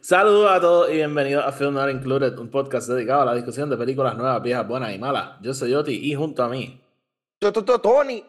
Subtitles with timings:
[0.00, 3.68] Saludos a todos y bienvenidos a Film Not Included, un podcast dedicado a la discusión
[3.68, 5.36] de películas nuevas, viejas, buenas y malas.
[5.40, 6.80] Yo soy Yoti y junto a mí.
[7.82, 8.24] Tony.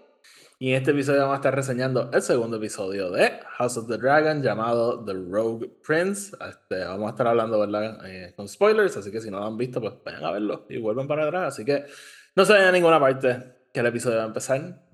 [0.59, 3.98] Y en este episodio vamos a estar reseñando el segundo episodio de House of the
[3.98, 6.36] Dragon llamado The Rogue Prince.
[6.50, 7.99] Este, vamos a estar hablando ¿verdad?
[8.07, 10.79] Eh, con spoilers, así que si no lo han visto, pues vayan a verlo y
[10.79, 11.54] vuelven para atrás.
[11.54, 11.86] Así que
[12.36, 14.86] no se vayan a ninguna parte, que el episodio va a empezar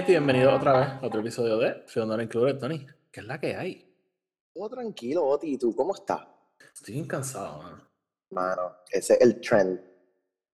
[0.00, 2.86] gente, y bienvenidos otra vez a otro episodio de Film Included, Tony.
[3.12, 3.94] ¿Qué es la que hay?
[4.54, 5.52] Todo tranquilo, Oti.
[5.52, 6.26] ¿Y tú cómo estás?
[6.74, 7.86] Estoy bien cansado, mano.
[8.30, 9.78] Mano, ese es el trend.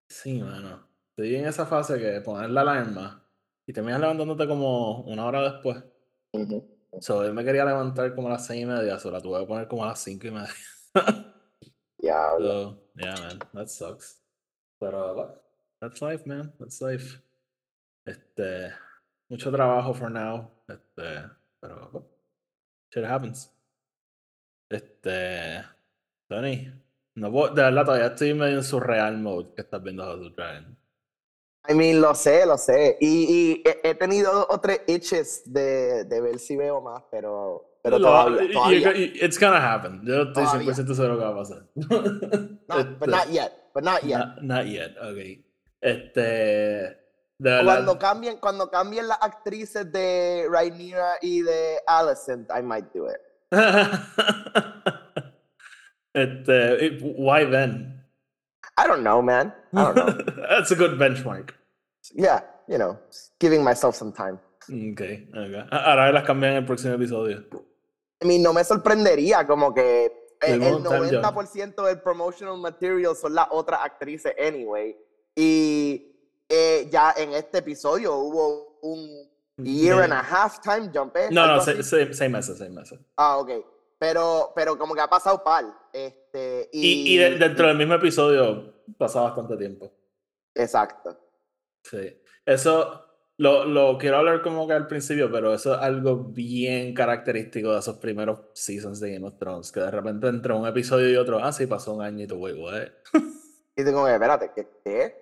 [0.09, 0.85] Sí, mano.
[1.11, 3.25] Estoy en esa fase que poner la alarma
[3.65, 5.81] y terminas levantándote como una hora después.
[6.33, 6.61] Uh
[6.99, 9.45] So, yo me quería levantar como a las seis y media, solo la tuve que
[9.45, 10.53] poner como a las cinco y media.
[11.99, 14.21] Ya, so, yeah, man, that sucks.
[14.79, 15.41] Pero?
[15.81, 16.53] That's life, man.
[16.59, 17.21] That's life.
[18.05, 18.71] Este,
[19.29, 20.49] mucho trabajo for now.
[20.67, 21.23] Este,
[21.59, 22.07] pero
[22.89, 23.53] shit happens.
[24.69, 25.63] Este,
[26.27, 26.71] Tony,
[27.15, 30.35] no de verdad todavía estoy medio en su real mode que estás viendo House of
[30.35, 30.77] Dragon.
[31.69, 32.97] I mean, lo sé, lo sé.
[33.01, 38.53] Y, y he, tenido otros itches de, de, ver si veo más, pero, pero todavía,
[38.53, 38.93] todavía.
[38.95, 40.01] It's gonna happen.
[40.05, 41.65] Yo estoy 100% seguro que va a pasar.
[41.75, 43.51] no, este, but not yet.
[43.73, 44.19] But not yet.
[44.19, 45.45] Not, not yet, ok.
[45.81, 47.06] Este
[47.39, 53.21] cuando cambien, cuando cambien las actrices de Rhaenyra y de Alicent, I might do it.
[56.13, 58.03] este, why then?
[58.77, 59.53] I don't know, man.
[59.73, 60.11] I don't know.
[60.49, 61.51] That's a good benchmark.
[62.13, 62.99] Yeah, you know,
[63.39, 64.39] giving myself some time.
[64.69, 65.63] Okay, okay.
[65.71, 67.45] Ahora las cambian en el próximo episodio.
[68.21, 70.11] I mean, no me sorprendería como que
[70.41, 74.97] el, el 90% del promotional material son las otras actrices anyway.
[75.35, 76.16] Y
[76.49, 81.15] eh, ya en este episodio hubo un year and a half time jump.
[81.17, 81.29] ¿eh?
[81.31, 81.77] No, no, seis,
[82.29, 82.99] meses, seis meses.
[83.15, 83.51] Ah, ok.
[83.99, 85.65] Pero, pero como que ha pasado par.
[85.91, 89.91] Este, y, y, dentro del mismo episodio pasa bastante tiempo.
[90.53, 91.17] Exacto.
[91.83, 92.21] Sí.
[92.45, 97.73] Eso lo, lo, quiero hablar como que al principio, pero eso es algo bien característico
[97.73, 101.15] de esos primeros seasons de Game of Thrones, que de repente entre un episodio y
[101.15, 102.91] otro, ah, sí, pasó un añito, güey, güey.
[103.75, 104.67] y tengo que, espérate, ¿qué?
[104.83, 105.15] ¿qué?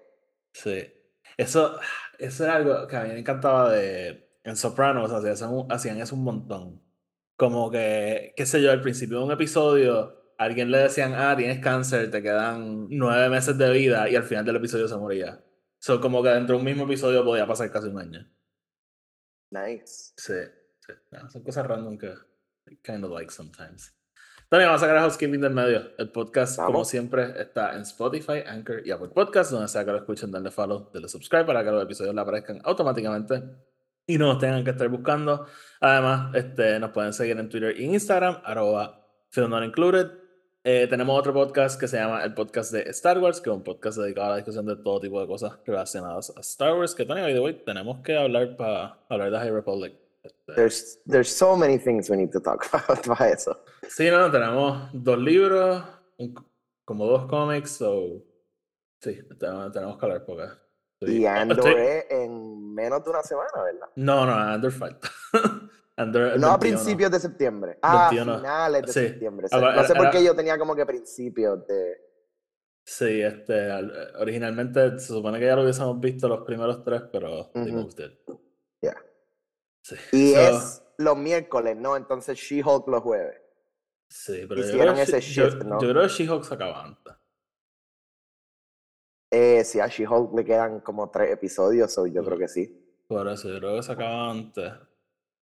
[0.53, 0.91] Sí.
[1.37, 1.79] Eso,
[2.19, 4.23] eso era algo que a mí me encantaba de.
[4.43, 6.81] En Sopranos hacían, hacían eso un montón.
[7.35, 11.35] Como que, qué sé yo, al principio de un episodio, a alguien le decían, ah,
[11.35, 15.43] tienes cáncer, te quedan nueve meses de vida, y al final del episodio se moría.
[15.79, 18.27] So, como que dentro de un mismo episodio podía pasar casi un año.
[19.51, 20.13] Nice.
[20.17, 20.33] Sí,
[20.79, 20.93] sí.
[21.29, 22.13] son cosas random que
[22.67, 23.94] I kind of like sometimes.
[24.47, 25.91] También vamos a sacar a Housekeeping del medio.
[25.97, 29.97] El podcast, como siempre, está en Spotify, Anchor y Apple Podcasts, donde sea que lo
[29.97, 33.41] escuchen, denle follow, denle subscribe para que los episodios le aparezcan automáticamente
[34.05, 35.47] y no tengan que estar buscando.
[35.81, 40.11] Además, este, nos pueden seguir en Twitter e Instagram, arroba Included.
[40.63, 43.63] Eh, tenemos otro podcast que se llama el podcast de Star Wars, que es un
[43.63, 47.05] podcast dedicado a la discusión de todo tipo de cosas relacionadas a Star Wars, que
[47.05, 50.04] Tony, by the way, tenemos que hablar para hablar de High Republic.
[50.55, 53.55] There's, there's so many things we need to talk about para eso.
[53.89, 55.83] Sí, no, tenemos dos libros,
[56.85, 58.23] como dos cómics, so
[59.01, 60.47] sí, tenemos, que hablar porque...
[61.01, 63.87] Y Andor es en menos de una semana, ¿verdad?
[63.95, 65.09] No, no, Andor falta.
[65.97, 67.79] Andor, no a principios de septiembre.
[67.81, 69.47] Ah, finales de septiembre.
[69.51, 72.01] no sé por qué yo tenía como que principios de...
[72.87, 73.71] Sí, este,
[74.19, 78.39] originalmente se supone que ya lo hubiésemos visto los primeros tres, pero uh -huh.
[80.11, 81.95] Y es los miércoles, ¿no?
[81.95, 83.41] Entonces She-Hulk los jueves.
[84.07, 85.79] Sí, pero Hicieron yo ese shift, ¿no?
[85.81, 87.13] Yo creo que She-Hulk se acaba antes.
[89.31, 92.85] Eh, sí, a She-Hulk le quedan como tres episodios, o yo creo que sí.
[93.07, 94.73] Por eso, yo creo que se acaba antes.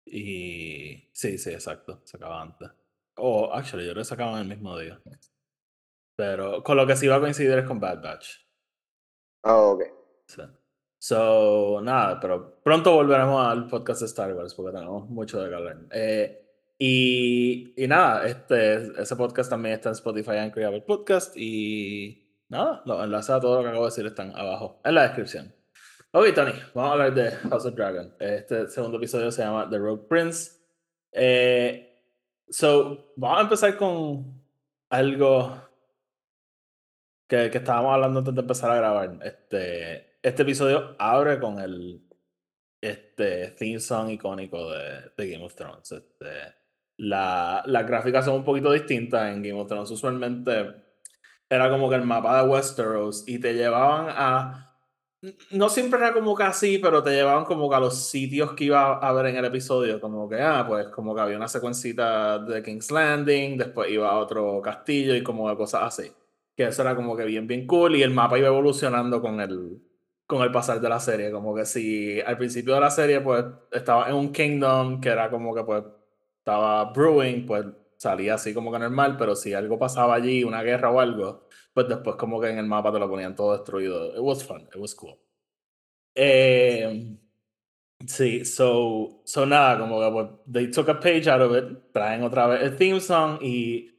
[0.06, 1.10] Y.
[1.14, 2.70] Sí, sí, exacto, se acaba antes.
[3.18, 5.02] O, oh, actually, yo creo que se acaba en el mismo día.
[6.16, 8.38] Pero con lo que sí va a coincidir es con Bad Batch.
[9.44, 9.84] Oh, ok.
[10.28, 10.42] Sí.
[11.03, 15.56] So, nada, pero pronto volveremos al podcast de Star Wars porque tenemos mucho de que
[15.56, 15.77] hablar.
[15.89, 16.45] Eh,
[16.77, 21.36] y, y, nada, este, ese podcast también está en Spotify, Anchor y Apple Podcast.
[21.36, 25.01] Y nada, los enlaces a todo lo que acabo de decir están abajo en la
[25.01, 25.51] descripción.
[26.12, 28.13] Ok, Tony, vamos a hablar de House of Dragon.
[28.19, 30.51] Este segundo episodio se llama The Rogue Prince.
[31.13, 32.00] Eh,
[32.48, 34.39] so, vamos a empezar con
[34.92, 35.68] algo
[37.27, 39.19] que, que, estábamos hablando antes de empezar a grabar.
[39.24, 42.02] Este, este episodio abre con el
[42.82, 45.92] este, theme song icónico de, de Game of Thrones.
[45.92, 46.56] Este,
[46.98, 49.92] la, las gráficas son un poquito distintas en Game of Thrones.
[49.92, 50.76] Usualmente
[51.50, 54.68] era como que el mapa de Westeros y te llevaban a
[55.52, 58.66] no siempre era como que así, pero te llevaban como que a los sitios que
[58.66, 62.40] iba a ver en el episodio, como que, ah, pues como que había una secuencita
[62.40, 66.12] de King's Landing, después iba a otro castillo y como cosas así.
[66.56, 69.80] Que eso era como que bien, bien cool y el mapa iba evolucionando con el,
[70.31, 73.44] con el pasar de la serie, como que si al principio de la serie pues
[73.69, 75.83] estaba en un kingdom que era como que pues
[76.38, 77.66] estaba brewing, pues
[77.98, 81.86] salía así como que normal, pero si algo pasaba allí, una guerra o algo, pues
[81.89, 84.13] después como que en el mapa te lo ponían todo destruido.
[84.16, 85.19] It was fun, it was cool.
[86.16, 87.18] Eh,
[88.07, 92.24] sí, so, so nada, como que pues, they took a page out of it, traen
[92.24, 93.92] otra vez el theme song y...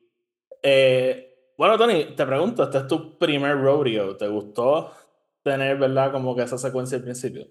[0.62, 1.28] Eh,
[1.58, 4.92] bueno, Tony, te pregunto, este es tu primer rodeo, ¿te gustó
[5.42, 7.46] tener, verdad, como que esa secuencia al principio?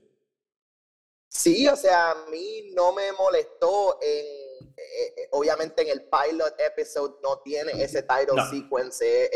[1.29, 7.15] Sí, o sea, a mí no me molestó en eh, obviamente en el pilot episode
[7.23, 9.29] no tiene ese title sequence,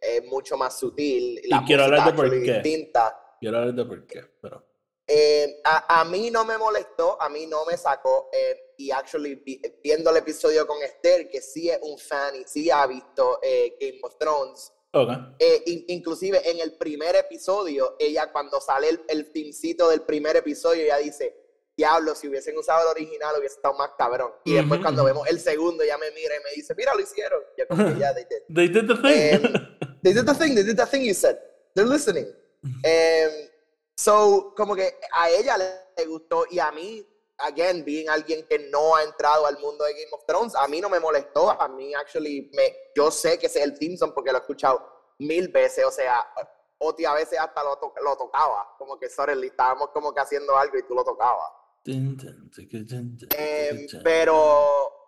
[0.00, 1.40] es mucho más sutil.
[1.48, 2.54] La y quiero hablar de por qué.
[2.54, 3.36] Distinta.
[3.40, 4.66] Quiero hablar de por qué, pero...
[5.12, 8.30] Eh, a, a, mí no me molestó, a mí no me sacó.
[8.32, 9.42] Eh, y actually,
[9.82, 13.76] viendo el episodio con Esther, que sí es un fan y sí ha visto eh,
[13.80, 14.72] Game of Thrones.
[14.92, 15.84] Okay.
[15.86, 21.32] inclusive en el primer episodio, ella cuando sale el, el del primer episodio, ella dice,
[21.76, 24.32] diablo, si hubiesen usado el original hubiese estado más cabrón.
[24.44, 27.40] Y después cuando vemos el segundo, ya me mira y me dice, mira, lo hicieron.
[27.56, 28.42] Ya como que ya, they did.
[28.54, 29.52] they did the thing.
[30.02, 31.38] they did the thing, they did the thing you said.
[31.74, 32.26] They're listening.
[32.62, 33.48] Um,
[33.96, 37.06] so, como que a ella le gustó y a mí,
[37.42, 40.80] again, being alguien que no ha entrado al mundo de Game of Thrones, a mí
[40.80, 41.50] no me molestó.
[41.50, 45.48] A mí, actually, me, yo sé que es el Simpson porque lo he escuchado mil
[45.48, 45.84] veces.
[45.84, 48.74] O sea, a veces hasta lo, lo tocaba.
[48.78, 51.50] Como que, sorry, estábamos como que haciendo algo y tú lo tocabas.
[53.36, 54.99] Eh, pero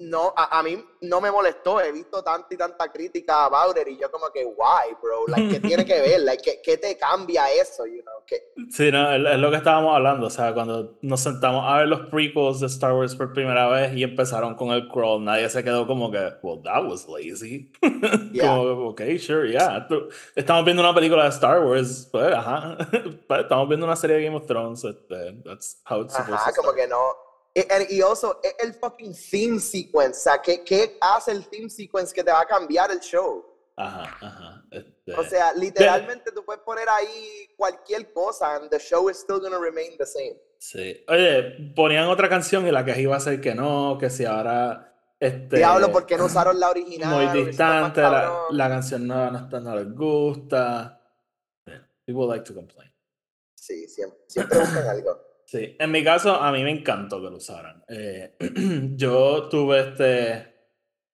[0.00, 1.80] no, a, a, mí no me molestó.
[1.80, 5.26] He visto tanta y tanta crítica a Bowder y yo como que, why, bro?
[5.28, 6.20] Like, ¿Qué tiene que ver?
[6.20, 7.86] Like, ¿qué, ¿qué, te cambia eso?
[7.86, 8.24] You know?
[8.26, 8.42] ¿Qué?
[8.70, 10.26] Sí, no, es lo que estábamos hablando.
[10.26, 13.94] O sea, cuando nos sentamos a ver los prequels de Star Wars por primera vez
[13.94, 17.70] y empezaron con el crawl, nadie se quedó como que, well, that was lazy.
[18.34, 18.48] Yeah.
[18.48, 19.86] como, ok, sure, yeah.
[20.34, 22.76] Estamos viendo una película de Star Wars, pues, ajá.
[23.28, 24.84] Pues, estamos viendo una serie de Game of Thrones.
[24.84, 27.23] Este, that's how it's supposed ajá, como que no
[27.88, 30.18] y also, el fucking theme sequence.
[30.18, 33.44] O sea, ¿qué, ¿qué, hace el theme sequence que te va a cambiar el show?
[33.76, 34.64] Ajá, ajá.
[34.70, 35.14] Este...
[35.14, 39.58] O sea, literalmente tú puedes poner ahí cualquier cosa and the show is still gonna
[39.58, 40.36] remain the same.
[40.58, 41.04] Sí.
[41.08, 44.92] Oye, ponían otra canción y la que iba a ser que no, que si ahora.
[45.20, 47.32] Este, Diablo, ¿por qué no usaron la original?
[47.32, 51.00] Muy distante, la, la, canción nueva no, está, no les gusta.
[52.04, 52.92] People like to complain.
[53.54, 55.33] Sí, siempre, siempre buscan algo.
[55.54, 57.84] Sí, en mi caso a mí me encantó que lo usaran.
[57.86, 58.34] Eh,
[58.96, 60.52] yo tuve este,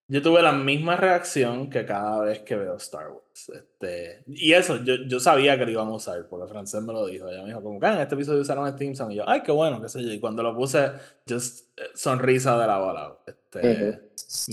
[0.08, 3.50] yo tuve la misma reacción que cada vez que veo Star Wars.
[3.54, 6.94] Este, y eso, yo, yo sabía que lo iban a usar, porque el francés me
[6.94, 7.28] lo dijo.
[7.28, 9.42] Ella me dijo, como que ah, en este episodio usaron el Team Y yo, ay,
[9.42, 10.10] qué bueno, qué sé yo.
[10.10, 10.90] Y cuando lo puse,
[11.28, 13.18] just eh, sonrisa de la bola.
[13.26, 14.00] Este,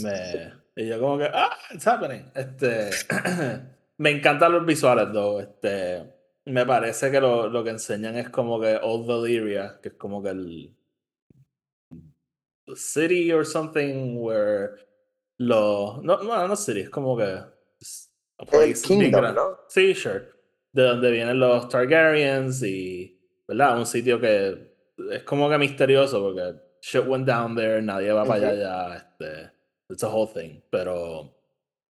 [0.04, 2.30] me, y yo como que, ah, it's happening.
[2.36, 2.90] Este,
[4.00, 5.40] me encantan los visuales, though.
[5.40, 6.17] Este,
[6.48, 10.24] me parece que lo, lo, que enseñan es como que Old Valyria, que es como
[10.24, 10.76] que el
[12.76, 14.76] city or something where
[15.38, 19.60] lo no no no city, es como que a place kingdom, ¿no?
[19.68, 20.30] Sí, sure.
[20.72, 23.78] De donde vienen los Targaryens y ¿verdad?
[23.78, 24.74] Un sitio que
[25.12, 29.52] es como que misterioso porque shit went down there, nadie va para allá ya, este
[29.90, 31.37] it's a whole thing, pero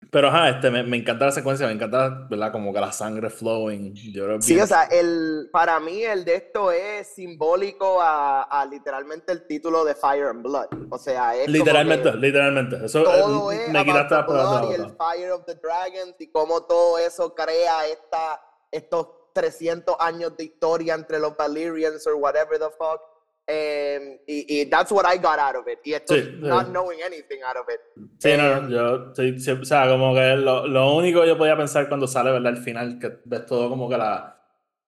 [0.10, 2.52] pero ajá, este, me, me, encanta la secuencia, me encanta, ¿verdad?
[2.52, 3.94] Como que la sangre flowing.
[4.12, 9.32] Yo sí, o sea, el, para mí el de esto es simbólico a, a, literalmente
[9.32, 10.68] el título de Fire and Blood.
[10.90, 12.86] O sea, es Literalmente, literalmente.
[12.86, 16.64] Eso todo es me quitaste la blood y el Fire of the Dragons y cómo
[16.64, 18.42] todo eso crea esta,
[18.72, 23.02] estos 300 años de historia entre los Valyrians or whatever the fuck.
[23.48, 25.80] Um, y, y, that's what I got out of it.
[25.84, 26.72] Y esto sí, not sí.
[26.72, 27.82] knowing anything out of it.
[28.20, 31.58] Sí, no, yo, sí, sí, o sea, como que lo, lo, único que yo podía
[31.58, 32.54] pensar cuando sale, ¿verdad?
[32.54, 34.38] Al final, que ves todo como que la.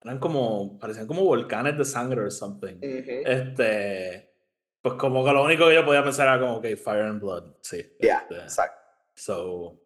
[0.02, 0.78] Eran como.
[0.80, 2.76] Parecían como volcanes de sangre or something.
[2.76, 3.24] Uh -huh.
[3.26, 4.34] Este.
[4.82, 7.56] Pues como que lo único que yo podía pensar era como que Fire and Blood.
[7.62, 7.84] Sí.
[8.00, 8.82] Yeah, este, exacto.
[9.16, 9.82] So.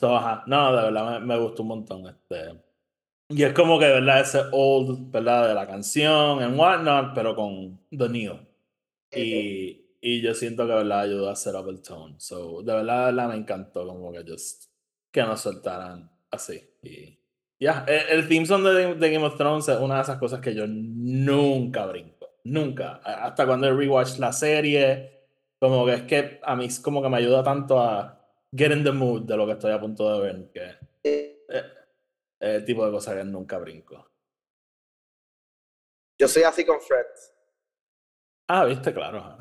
[0.00, 0.44] so ajá.
[0.46, 2.06] No, de verdad me, me, gustó un montón.
[2.06, 2.67] Este.
[3.30, 4.20] Y es como que, ¿verdad?
[4.20, 5.48] Ese old, ¿verdad?
[5.48, 8.38] De la canción en Whatnot, pero con The New.
[9.14, 11.00] Y, y yo siento que, ¿verdad?
[11.00, 12.14] Ayudó a set up el tone.
[12.18, 14.64] So, de verdad, de verdad me encantó como que just
[15.10, 16.62] que nos soltaran así.
[16.82, 17.18] Y
[17.60, 20.40] ya, el, el, theme song de, de, Game of Thrones es una de esas cosas
[20.40, 22.28] que yo nunca brinco.
[22.44, 23.00] Nunca.
[23.04, 25.26] Hasta cuando rewatch la serie,
[25.58, 28.18] como que es que a mí como que me ayuda tanto a
[28.56, 30.50] get in the mood de lo que estoy a punto de ver.
[30.52, 31.37] Que,
[32.40, 34.10] el tipo de cosas que nunca brinco.
[36.18, 37.34] Yo soy así con Friends.
[38.48, 39.38] Ah, viste, claro.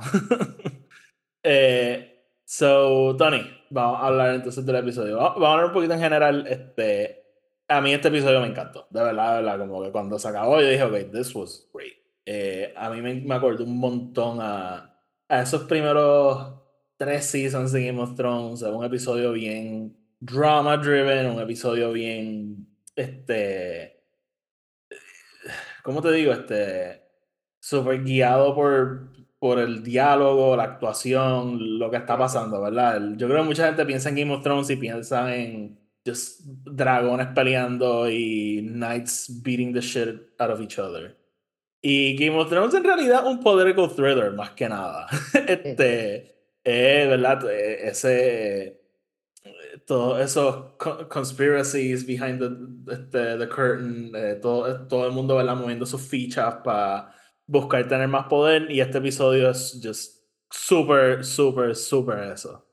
[1.43, 5.17] eh, so, Tony, vamos a hablar entonces del episodio.
[5.17, 6.45] Vamos, a hablar un poquito en general.
[6.45, 7.23] Este,
[7.67, 8.87] a mí este episodio me encantó.
[8.89, 9.59] De verdad, de verdad.
[9.59, 11.93] Como que cuando se acabó, yo dije, ok, this was great.
[12.25, 16.61] Eh, a mí me, me un montón a, a esos primeros
[16.97, 18.61] tres seasons de Game of Thrones.
[18.61, 22.66] Un episodio bien drama driven, un episodio bien
[22.97, 24.03] este,
[25.83, 26.33] ¿cómo te digo?
[26.33, 27.03] Este,
[27.59, 32.99] súper guiado por, por el diálogo, la actuación, lo que está pasando, ¿verdad?
[33.15, 37.27] Yo creo que mucha gente piensa en Game of Thrones y piensa en just dragones
[37.35, 41.15] peleando y knights beating the shit out of each other.
[41.81, 45.07] Y Game of Thrones en realidad un political thriller, más que nada.
[45.47, 47.49] este, eh, ¿verdad?
[47.49, 48.76] E, ese
[49.85, 50.73] todos esos
[51.09, 55.55] conspiracies behind the, este, the curtain, eh, todo, todo el mundo ¿verdad?
[55.55, 57.13] moviendo sus fichas para
[57.45, 62.63] buscar tener más poder y este episodio es just súper, súper, súper eso.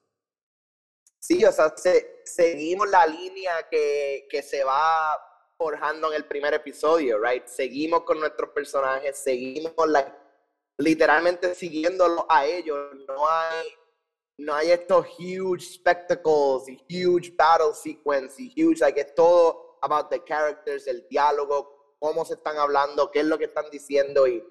[1.18, 1.72] Sí, o sea,
[2.24, 5.16] seguimos la línea que, que se va
[5.56, 7.46] forjando en el primer episodio, right?
[7.46, 10.14] Seguimos con nuestros personajes, seguimos la,
[10.78, 13.68] literalmente siguiéndolo a ellos, no hay
[14.38, 20.10] no hay estos huge spectacles y huge battle sequence y huge, like es todo about
[20.10, 24.44] the characters, el diálogo, cómo se están hablando, qué es lo que están diciendo y,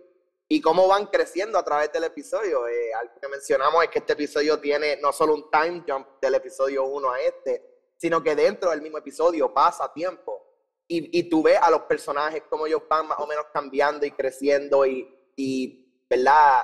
[0.47, 2.67] y cómo van creciendo a través del episodio.
[2.67, 6.35] Eh, algo que mencionamos es que este episodio tiene no solo un time jump del
[6.35, 10.41] episodio 1 a este, sino que dentro del mismo episodio pasa tiempo.
[10.87, 14.11] Y, y tú ves a los personajes, cómo ellos van más o menos cambiando y
[14.11, 16.63] creciendo y, y ¿verdad?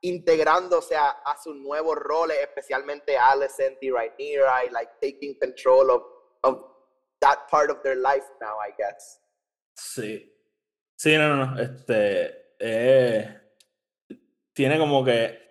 [0.00, 3.14] Integrándose a, sus nuevos roles, especialmente
[3.80, 6.02] y Rhaenyra, y like taking control of,
[6.42, 6.60] of
[7.20, 9.20] that part of their life now, I guess.
[9.76, 10.34] Sí.
[10.96, 11.60] Sí, no, no, no.
[11.60, 12.54] Este.
[12.58, 13.40] Eh,
[14.52, 15.48] tiene como que.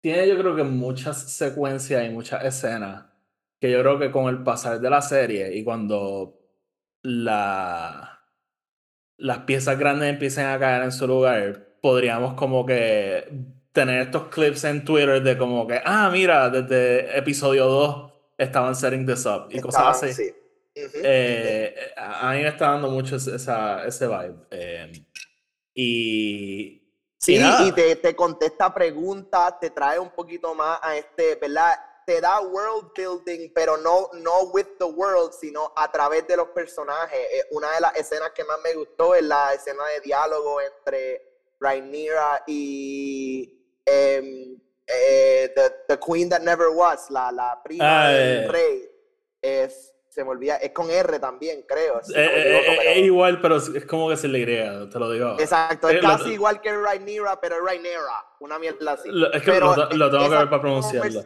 [0.00, 3.12] Tiene, yo creo que muchas secuencias y muchas escenas
[3.62, 6.36] que yo creo que con el pasar de la serie y cuando
[7.02, 8.26] la,
[9.18, 13.28] las piezas grandes empiecen a caer en su lugar, podríamos como que
[13.72, 19.04] tener estos clips en Twitter de como que, ah, mira, desde episodio 2 estaban setting
[19.04, 20.34] this up y cosas así.
[20.74, 24.36] Eh, a mí me está dando mucho esa, ese vibe.
[24.50, 24.92] Eh,
[25.74, 26.78] y.
[27.18, 31.72] Sí, y, te, te, contesta preguntas, te trae un poquito más a este, ¿verdad?
[32.04, 36.48] Te da world building, pero no, no with the world, sino a través de los
[36.48, 37.20] personajes.
[37.32, 41.31] Eh, una de las escenas que más me gustó es la escena de diálogo entre
[41.62, 43.54] Rhaenyra y
[43.86, 48.48] um, eh, the, the, Queen That Never Was, la, la prima ah, del eh.
[48.48, 48.90] rey,
[49.40, 52.00] es, se me olvida, es con R también, creo.
[52.00, 55.36] Es eh, igual, pero es como que se le agrega, te lo digo.
[55.38, 59.08] Exacto, es casi igual que Rhaenyra, pero Rhaenyra, una mierda así.
[59.32, 61.24] es que pero, lo, lo, tengo que ver para pronunciarlo.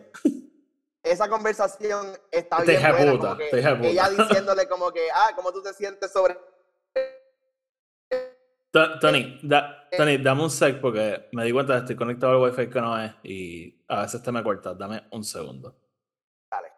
[1.02, 3.38] Esa conversación está bien buena,
[3.82, 6.36] ella diciéndole como que, ah, ¿cómo tú te sientes sobre
[9.00, 12.68] Tony, da, Tony, dame un sec porque me di cuenta que estoy conectado al wifi
[12.68, 14.75] que no es y a veces te me corta.
[14.75, 15.76] Dame un segundo.
[16.50, 16.68] Dale.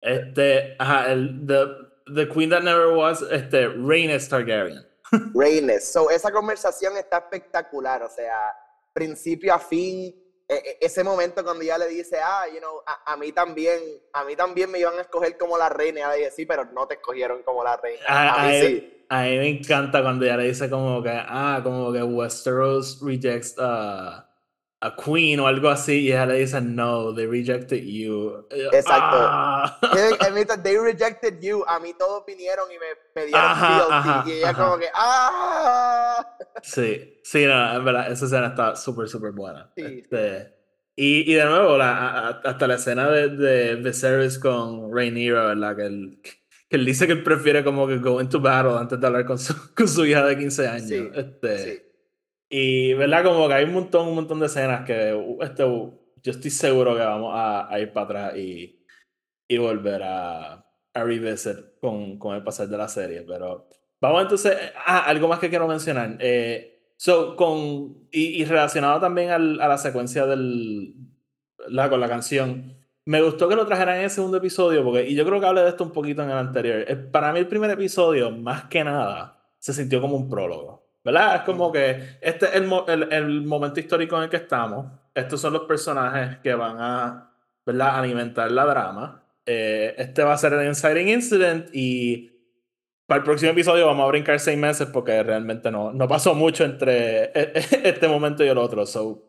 [0.00, 1.66] Este, ajá, el the,
[2.14, 4.86] the Queen That Never Was, este, Rhaenys Targaryen.
[5.34, 5.92] Rhaenys.
[5.92, 8.52] So, esa conversación está espectacular, o sea,
[8.92, 10.14] principio a fin,
[10.48, 13.80] ese momento cuando ella le dice, ah, you know, a, mí también,
[14.12, 16.64] a mí también me iban a escoger como la reina, y ella dice, sí, pero
[16.66, 18.02] no te escogieron como la reina.
[18.06, 18.92] A, mí sí.
[19.08, 23.56] A mí me encanta cuando ella le dice como que, ah, como que Westeros rejects
[23.58, 24.25] a
[24.80, 29.16] a queen o algo así y ella le dice no they rejected you exacto.
[29.18, 29.78] ah.
[30.62, 31.64] they rejected you.
[31.66, 37.74] A mí todos vinieron y me pedían y ella como que ah sí sí no
[37.74, 39.72] en verdad esa escena está súper súper buena.
[39.76, 40.54] Este,
[40.94, 45.86] y, y, de nuevo la, hasta la escena de, de Viserys con Rhaenyra verdad que
[45.86, 46.20] él,
[46.68, 49.38] que él dice que él prefiere como que go into battle antes de hablar con
[49.38, 50.88] su, con su hija de 15 años.
[50.88, 51.85] Sí, este sí
[52.48, 53.24] y, ¿verdad?
[53.24, 57.00] Como que hay un montón, un montón de escenas que este, yo estoy seguro que
[57.00, 58.84] vamos a, ir para atrás y,
[59.48, 63.68] y volver a, a revisit con, con el pasar de la serie, pero
[64.00, 66.16] vamos entonces, ah, algo más que quiero mencionar.
[66.20, 70.94] Eh, so, con, y, relacionado también al, a la secuencia del,
[71.68, 75.14] la, con la canción, me gustó que lo trajeran en el segundo episodio, porque, y
[75.14, 76.84] yo creo que hablé de esto un poquito en el anterior.
[76.88, 80.85] Eh, para mí, el primer episodio, más que nada, se sintió como un prólogo.
[81.06, 81.36] ¿Verdad?
[81.36, 84.86] Es como que este es el, el, el momento histórico en el que estamos.
[85.14, 87.32] Estos son los personajes que van a
[87.64, 88.00] ¿verdad?
[88.00, 89.22] alimentar la drama.
[89.46, 92.32] Eh, este va a ser el Inciting Incident y
[93.06, 96.64] para el próximo episodio vamos a brincar seis meses porque realmente no, no pasó mucho
[96.64, 97.30] entre
[97.88, 98.84] este momento y el otro.
[98.84, 99.22] So,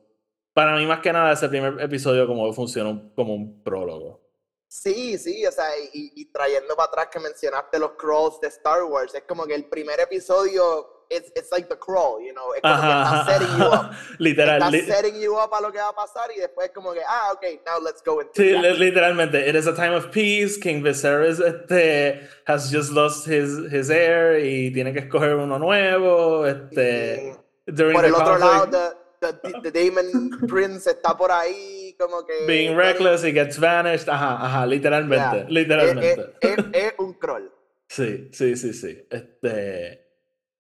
[0.54, 4.20] para mí, más que nada, ese primer episodio como funcionó como un prólogo.
[4.68, 9.14] Sí, sí, o sea, y, trayendo para atrás que mencionaste los crawls de Star Wars,
[9.14, 12.76] es como que el primer episodio it's, it's like the crawl, you know, es como
[12.76, 13.94] que está setting you up.
[14.20, 14.62] Literal.
[14.62, 17.32] Está setting you up a lo que va a pasar y después como que, ah,
[17.34, 21.40] ok, now let's go into Sí, literalmente, it is a time of peace, King Viserys
[21.40, 27.36] este, has just lost his, his heir y tiene que escoger uno nuevo, este...
[27.66, 32.46] Por el otro lado, the, the, Demon Prince está por ahí, como que.
[32.46, 34.08] Being reckless, he gets vanished.
[34.08, 35.46] Ajá, ajá, literalmente.
[35.50, 36.34] Literalmente.
[36.42, 37.52] Es, es, un crawl.
[37.88, 39.06] Sí, sí, sí, sí.
[39.10, 40.07] Este.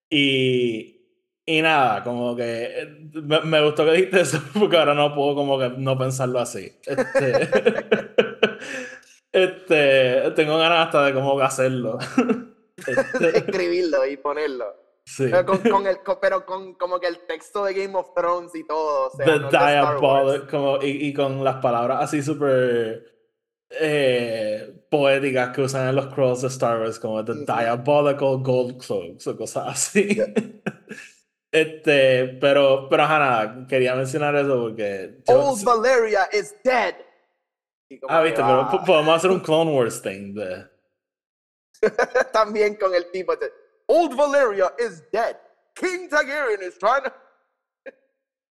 [0.09, 0.93] Y.
[1.49, 5.57] Y nada, como que me, me, gustó que dijiste eso porque ahora no puedo como
[5.57, 6.73] que no pensarlo así.
[6.85, 7.49] Este,
[9.31, 11.97] este tengo ganas hasta de cómo hacerlo.
[12.77, 14.75] Este, Escribirlo y ponerlo.
[15.17, 19.07] Pero, con, el, pero con como que el texto de Game of Thrones y todo.
[19.07, 23.16] O sea, The Diabolic, como, y, y, con las palabras así súper
[23.69, 29.27] eh, poéticas que usan en los crawls de Star Wars, como The Diabolical Gold Cloaks
[29.27, 30.17] o cosas así.
[31.51, 35.21] este, pero, pero nada, quería mencionar eso porque.
[35.27, 36.95] Old Valeria is dead.
[38.09, 40.67] Ah, viste, pero podemos hacer un Clone Wars thing de.
[42.33, 43.51] También con el tipo de.
[43.87, 45.37] Old Valeria is dead.
[45.75, 47.13] King Targaryen is trying to.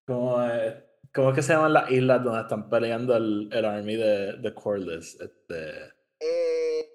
[0.06, 0.74] ¿Cómo es,
[1.14, 4.54] ¿Cómo es que se llaman las islas donde están peleando el, el army de, de
[4.54, 5.16] Corlys?
[5.20, 5.94] Este...
[6.18, 6.90] Eh...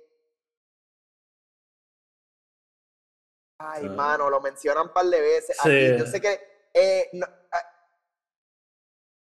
[3.59, 3.93] Ay, ah.
[3.93, 5.55] mano, lo mencionan un par de veces.
[5.63, 5.97] Sí.
[5.97, 6.37] yo sé que
[6.73, 7.87] eh, ah,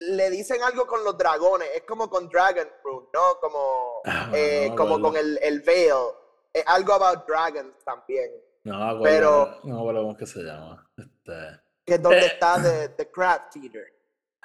[0.00, 3.40] le dicen algo con los dragones, es como con Dragon Fruit, ¿no?
[3.40, 6.12] Como, ah, eh, como con el, el Veil.
[6.66, 8.30] algo about dragons también.
[8.62, 9.60] No, pero.
[9.64, 10.88] No, bueno, ¿cómo que se llama?
[10.96, 11.60] Este.
[11.84, 13.95] Que es donde eh, está The, the Craft Eater.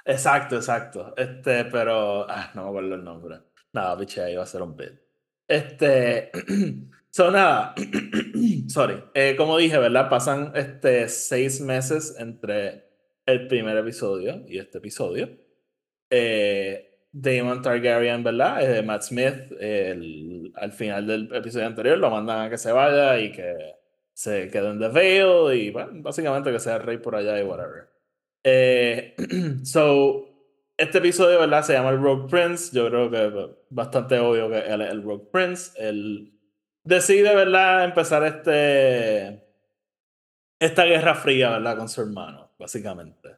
[0.04, 1.14] Exacto, exacto.
[1.16, 2.26] Este, pero.
[2.28, 3.40] Ah, no me acuerdo el nombre.
[3.72, 4.92] Nada, piche, va a ser un bit.
[5.46, 6.30] Este.
[7.10, 7.74] son nada.
[8.68, 9.02] Sorry.
[9.14, 10.08] Eh, como dije, ¿verdad?
[10.08, 12.90] Pasan este, seis meses entre
[13.26, 15.30] el primer episodio y este episodio.
[16.10, 18.78] Eh, Damon Targaryen, ¿verdad?
[18.78, 23.18] Eh, Matt Smith, el, al final del episodio anterior, lo mandan a que se vaya
[23.18, 23.54] y que
[24.14, 27.44] se quedó en The Veil y bueno, básicamente que sea el rey por allá y
[27.44, 27.91] whatever.
[28.44, 29.14] Eh,
[29.64, 30.26] so,
[30.76, 31.62] este episodio, ¿verdad?
[31.62, 32.74] Se llama el Rogue Prince.
[32.74, 35.72] Yo creo que bastante obvio que él es el Rogue Prince.
[35.76, 36.32] Él
[36.84, 37.84] decide, ¿verdad?
[37.84, 39.42] Empezar este.
[40.58, 41.76] Esta guerra fría, ¿verdad?
[41.76, 43.36] Con su hermano, básicamente.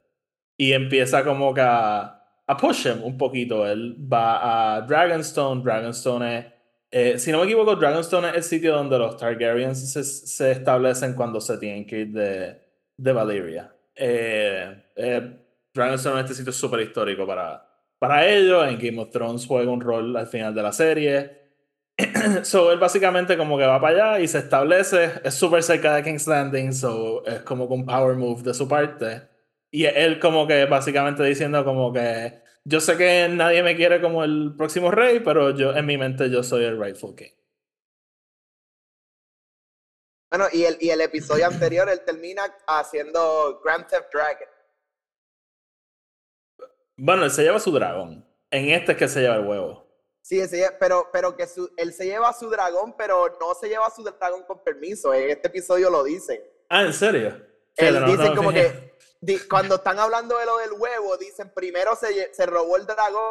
[0.57, 3.67] Y empieza como que a, a push him un poquito.
[3.67, 5.62] Él va a Dragonstone.
[5.62, 6.55] Dragonstone
[6.97, 11.14] eh, si no me equivoco, Dragonstone es el sitio donde los Targaryens se, se establecen
[11.14, 12.61] cuando se tienen que ir de,
[12.97, 13.73] de Valyria.
[13.94, 15.37] Eh, eh,
[15.72, 17.66] Dragonstone es este sitio súper histórico para,
[17.98, 18.66] para ellos.
[18.68, 21.44] En Game of Thrones juega un rol al final de la serie.
[22.42, 25.11] so, él básicamente como que va para allá y se establece.
[25.24, 29.22] Es súper cerca de King's Landing, so es como un power move de su parte.
[29.70, 34.24] Y él como que básicamente diciendo como que yo sé que nadie me quiere como
[34.24, 37.33] el próximo rey, pero yo en mi mente yo soy el rightful king.
[40.37, 44.49] Bueno, y el, y el episodio anterior él termina haciendo Grand Theft Dragon.
[46.97, 48.27] Bueno, él se lleva su dragón.
[48.51, 49.87] En este es que se lleva el huevo.
[50.23, 50.42] Sí,
[50.81, 54.64] pero, pero que él se lleva su dragón, pero no se lleva su dragón con
[54.64, 55.14] permiso.
[55.14, 56.42] En este episodio lo dicen.
[56.68, 57.40] Ah, ¿en serio?
[57.77, 58.92] Él dice como que
[59.49, 63.23] cuando están hablando de lo del huevo, dicen primero se, se robó el dragón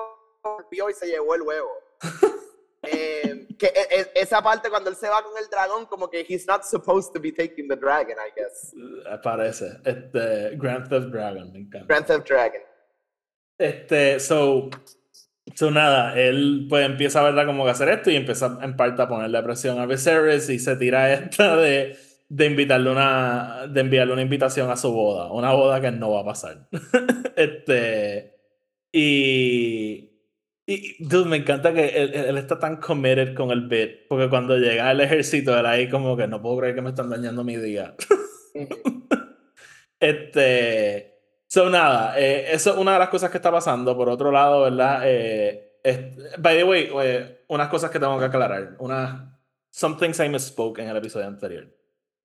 [0.72, 1.70] y se llevó el huevo.
[2.86, 3.23] Eh,
[3.64, 6.46] que e, e, esa parte cuando él se va con el dragón, como que he's
[6.48, 8.74] not supposed to be taking the dragon, I guess.
[9.10, 9.80] Aparece.
[9.86, 11.88] Este, Grand Theft Dragon, me encanta.
[11.88, 12.62] Grand Theft Dragon.
[13.58, 14.70] Este, so,
[15.56, 19.02] so nada, él pues empieza a verla como que hacer esto y empieza en parte
[19.02, 21.96] a ponerle presión a Viserys y se tira esta de
[22.34, 26.22] de invitarle una, de enviarle una invitación a su boda, una boda que no va
[26.22, 26.68] a pasar.
[27.36, 28.34] este,
[28.92, 30.13] y,
[30.66, 34.90] Y, dude, me encanta que él, está tan committed con el bit, porque cuando llega
[34.90, 37.96] al ejército, él ahí como que no puedo creer que me están dañando mi día.
[40.00, 43.96] este, so nada, eh, eso es una de las cosas que está pasando.
[43.98, 45.02] Por otro lado, ¿verdad?
[45.04, 45.74] Eh,
[46.40, 48.76] by the way, eh, unas cosas que tengo que aclarar.
[48.80, 49.38] Una,
[49.70, 51.68] some things I misspoke en el episodio anterior.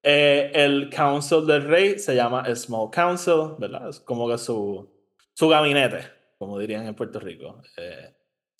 [0.02, 3.88] Eh, el Council del Rey se llama Small Council, ¿verdad?
[3.88, 4.88] Es como que su,
[5.34, 6.00] su gabinete,
[6.38, 7.60] como dirían en Puerto Rico.
[7.76, 8.14] Eh,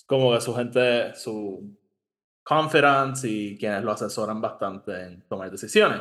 [0.09, 1.77] como que su gente, su
[2.43, 6.01] confidence y quienes lo asesoran bastante en tomar decisiones.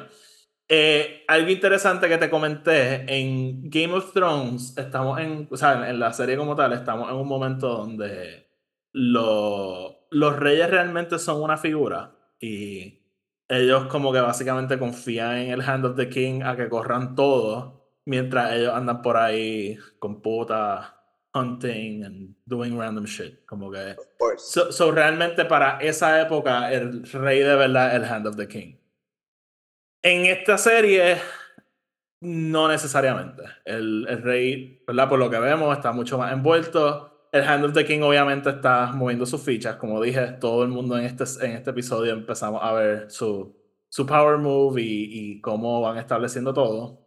[0.70, 6.00] Eh, algo interesante que te comenté, en Game of Thrones estamos en, o sea, en
[6.00, 8.50] la serie como tal, estamos en un momento donde
[8.94, 13.02] lo, los reyes realmente son una figura y
[13.50, 17.92] ellos como que básicamente confían en el Hand of the King a que corran todo
[18.06, 20.97] mientras ellos andan por ahí con puta
[21.34, 23.46] hunting and doing random shit.
[23.46, 23.96] Como que.
[24.38, 28.76] So, realmente para esa época, el rey de verdad el Hand of the King.
[30.04, 31.18] En esta serie,
[32.22, 33.44] no necesariamente.
[33.66, 35.10] El, el rey, ¿verdad?
[35.10, 37.28] Por lo que vemos, está mucho más envuelto.
[37.32, 39.76] El Hand of the King obviamente está moviendo sus fichas.
[39.76, 43.56] Como dije, todo el mundo en este, en este episodio empezamos a ver su,
[43.90, 47.07] su power move y, y cómo van estableciendo todo.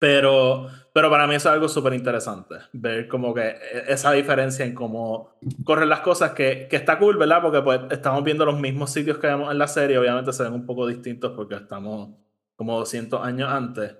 [0.00, 4.64] Pero, pero para mí eso es algo súper interesante, ver como que e, esa diferencia
[4.64, 7.42] en cómo corren las cosas, que, que, está cool, ¿verdad?
[7.42, 10.54] Porque pues estamos viendo los mismos sitios que vemos en la serie, obviamente se ven
[10.54, 12.16] un poco distintos porque estamos
[12.56, 13.94] como 200 años antes,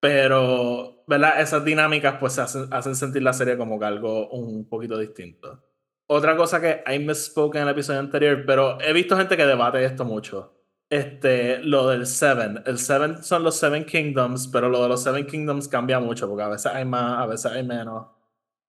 [0.00, 1.40] pero, ¿verdad?
[1.40, 5.62] Esas dinámicas pues hacen, hacen sentir la serie como que algo un poquito distinto.
[6.08, 9.84] Otra cosa que I misspoke en el episodio anterior, pero he visto gente que debate
[9.84, 10.57] esto mucho
[10.90, 12.62] este, lo del Seven.
[12.66, 16.42] El Seven son los Seven Kingdoms, pero lo de los Seven Kingdoms cambia mucho porque
[16.44, 18.06] a veces hay más, a veces hay menos.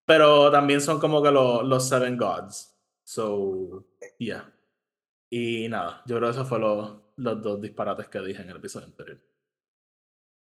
[0.06, 2.76] Pero también son como que los Seven Gods.
[3.04, 3.86] So,
[4.18, 4.52] yeah.
[5.30, 8.88] Y nada, yo creo que esos fueron los dos disparates que dije en el episodio
[8.88, 9.20] anterior.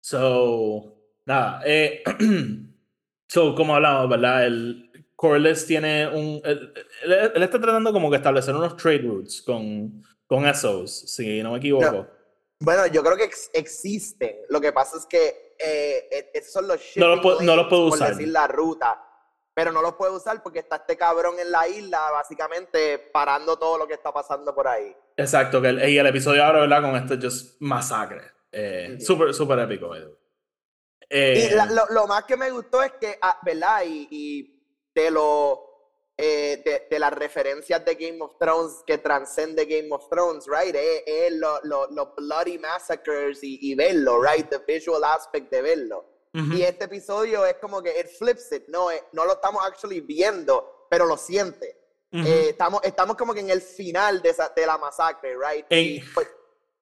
[0.01, 1.61] So, nada.
[1.65, 2.03] Eh,
[3.27, 4.45] so, como hablamos, ¿verdad?
[4.47, 6.41] El Corliss tiene un.
[6.43, 6.73] él,
[7.35, 12.07] está tratando como que establecer unos trade routes con con esos, si no me equivoco.
[12.61, 14.37] Bueno, yo creo que existen.
[14.47, 17.89] Lo que pasa es que eh, e, esos son los no los, puedo, no puedo
[17.89, 18.11] por usar.
[18.11, 18.97] decir la ruta.
[19.53, 23.77] Pero no los puedo usar porque está este cabrón en la isla, básicamente parando todo
[23.77, 24.95] lo que está pasando por ahí.
[25.17, 26.81] Exacto, que y el episodio ahora, ¿verdad?
[26.81, 28.21] Con este just masacre.
[28.53, 29.93] Eh, Súper, súper épico.
[31.09, 33.83] Eh, y lo, lo, más que me gustó es que, ah, ¿verdad?
[33.85, 34.63] Y, y
[34.93, 35.70] te lo
[36.23, 40.75] eh, de, de, las referencias de Game of Thrones que transcende Game of Thrones, right?
[40.75, 44.47] Es, los lo, lo bloody massacres y, y, verlo, right?
[44.47, 46.05] The visual aspect de verlo.
[46.33, 49.99] Y este episodio es como que it flips it, no, eh, no lo estamos actually
[49.99, 51.77] viendo, pero lo siente.
[52.11, 55.65] eh, estamos, estamos como que en el final de, esa, de la masacre, right?
[55.69, 56.27] Y, pues,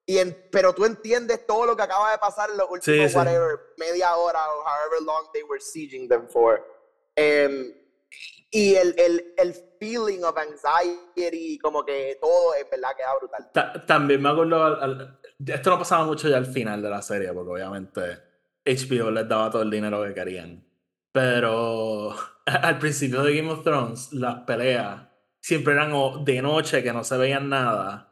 [0.06, 3.58] y en, pero tú entiendes todo lo que acaba de pasar en los últimos, whatever,
[3.78, 6.62] media hora o however long they were sieging them for.
[7.16, 7.72] Um,
[8.50, 13.86] y el, el, el, feeling of anxiety, como que todo es verdad queda brutal.
[13.86, 18.18] también me acuerdo, esto no pasaba mucho ya al final de la serie, porque obviamente
[18.64, 20.64] HBO les daba todo el dinero que querían.
[21.12, 22.14] Pero
[22.46, 25.02] al principio de Game of Thrones, las peleas
[25.40, 28.08] siempre eran de noche, que no se veían nada.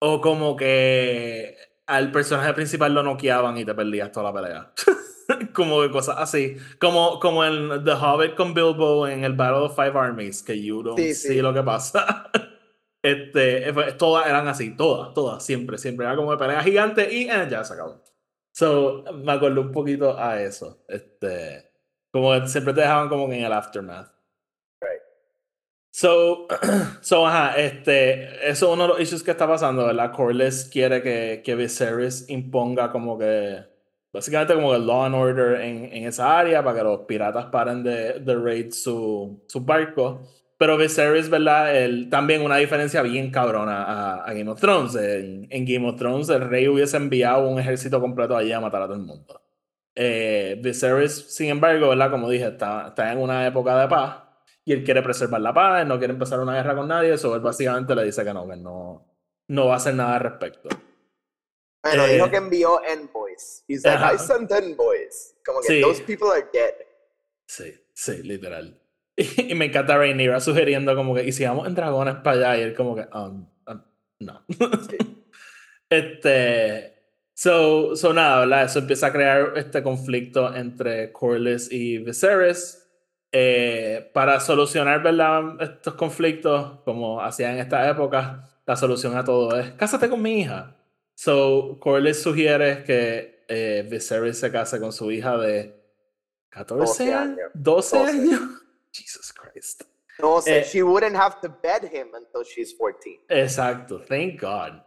[0.00, 4.72] O como que al personaje principal lo noqueaban y te perdías toda la pelea.
[5.54, 6.56] como de cosas así.
[6.78, 10.82] Como, como en The Hobbit con Bilbo en el Battle of Five Armies, que you
[10.82, 12.30] don't sí, lo que pasa.
[13.02, 16.06] este, todas eran así, todas, todas, siempre, siempre.
[16.06, 18.02] Era como de pelea gigante y eh, ya se acabó.
[18.52, 20.84] So, me acuerdo un poquito a eso.
[20.88, 21.72] Este,
[22.12, 24.12] como siempre te dejaban como en el aftermath.
[24.80, 25.00] Right.
[25.90, 26.46] So,
[27.00, 30.12] so, ajá, este, eso es uno de los issues que está pasando, ¿verdad?
[30.12, 33.73] Corlys quiere que, que Viserys imponga como que
[34.14, 37.82] básicamente como el law and order en, en, esa área para que los piratas paren
[37.82, 40.20] de, de raid su, su barco.
[40.56, 41.76] Pero Viserys, ¿verdad?
[41.76, 44.94] El, también una diferencia bien cabrona a, a Game of Thrones.
[44.94, 48.82] En, en, Game of Thrones el rey hubiese enviado un ejército completo allí a matar
[48.82, 49.42] a todo el mundo.
[49.96, 52.10] Eh, Viserys, sin embargo, ¿verdad?
[52.10, 54.22] Como dije, está, está en una época de paz
[54.64, 57.34] y él quiere preservar la paz, él no quiere empezar una guerra con nadie, eso
[57.34, 59.04] él básicamente le dice que no, que no,
[59.48, 60.68] no va a hacer nada al respecto.
[61.84, 63.62] Bueno, dijo eh, que envió envoys.
[63.68, 65.36] He's like, I sent envoys.
[65.44, 66.72] Como que those people are dead.
[67.46, 68.80] Sí, sí, literal.
[69.16, 72.62] Y, me encanta Rhaenyra sugiriendo como que, y si vamos en dragones para allá, y
[72.62, 73.82] él como que, um, um
[74.18, 74.44] no.
[75.88, 76.94] este,
[77.32, 78.64] so, so nada, ¿verdad?
[78.64, 82.80] Eso empieza a crear este conflicto entre Corlys y Viserys.
[83.30, 85.60] eh, para solucionar ¿verdad?
[85.60, 90.40] estos conflictos, como hacían en esta época, la solución a todo es cásate con mi
[90.40, 90.74] hija.
[91.14, 95.74] So, Corlys sugiere que eh, Viserys se case con su hija de
[96.50, 98.40] 14 años, 12 años.
[98.92, 99.82] Jesus Christ.
[100.18, 100.48] 12.
[100.48, 103.18] Eh, she wouldn't have to bed him until she's 14.
[103.28, 104.82] Exacto, thank God.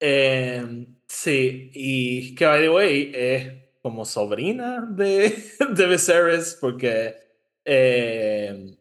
[0.00, 5.36] Eh, sí, y que by the way es como sobrina de,
[5.74, 7.14] de Viserys porque
[7.64, 8.76] eh,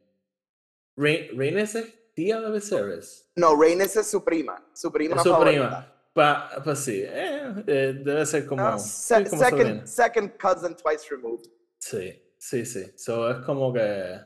[0.96, 3.30] Rhaenys es tía de Viserys.
[3.36, 5.94] No, Rhaenys es su prima, su prima es su prima.
[6.14, 11.46] Pues sí, eh, eh, debe ser como, ah, second, second cousin twice removed.
[11.80, 12.92] Sí, sí, sí.
[12.98, 14.20] So es como que.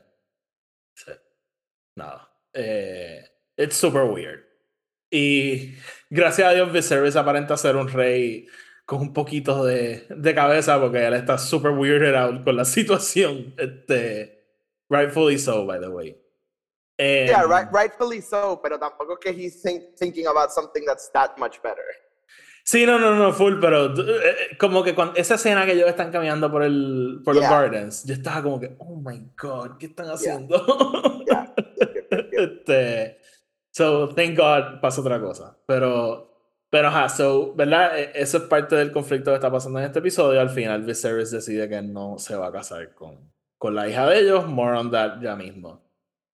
[0.94, 1.12] Sí.
[1.96, 2.28] Nada.
[2.52, 3.22] Eh,
[3.56, 4.44] it's super weird.
[5.10, 5.74] Y
[6.10, 8.46] gracias a Dios, Viserys aparenta ser un rey
[8.84, 13.54] con un poquito de, de cabeza porque él está super weirded out con la situación.
[13.56, 14.44] Este,
[14.90, 16.23] rightfully so, by the way.
[16.98, 21.60] Yeah, right, rightfully so, pero tampoco que he's think, thinking about something that's that much
[21.62, 21.84] better.
[22.66, 25.86] Sí, no, no, no, full, pero eh, eh, como que cuando esa escena que ellos
[25.86, 29.86] están caminando por el por los gardens, yo estaba como que, oh my god, ¿qué
[29.86, 30.64] están haciendo?
[31.26, 31.54] Yeah.
[32.32, 33.18] este,
[33.70, 35.58] so, thank God pasa otra cosa.
[35.66, 36.30] Pero,
[36.70, 37.98] pero ajá, so, ¿verdad?
[37.98, 40.40] E, eso es parte del conflicto que está pasando en este episodio.
[40.40, 44.20] Al final, Viserys decide que no se va a casar con, con la hija de
[44.20, 44.46] ellos.
[44.46, 45.83] More on that ya mismo.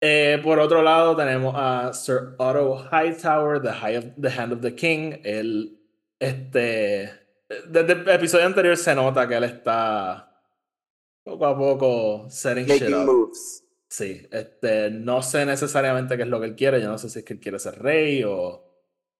[0.01, 4.61] Eh, por otro lado, tenemos a Sir Otto Hightower, the, High of, the Hand of
[4.61, 5.21] the King.
[5.25, 5.79] Él,
[6.19, 7.11] este,
[7.69, 10.31] desde el episodio anterior se nota que él está
[11.23, 13.07] poco a poco setting shit up.
[13.07, 13.65] moves.
[13.89, 17.19] Sí, este, no sé necesariamente qué es lo que él quiere, yo no sé si
[17.19, 18.65] es que él quiere ser rey o,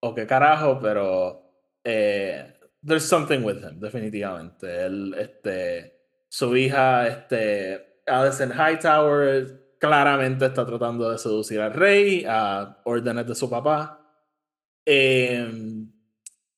[0.01, 1.43] o qué carajo, pero
[1.83, 2.55] eh,
[2.87, 4.85] there's something with him, definitivamente.
[4.85, 12.81] Él, este, su hija, este, Alison Hightower, claramente está tratando de seducir al rey a
[12.85, 13.99] órdenes de su papá.
[14.85, 15.91] Em,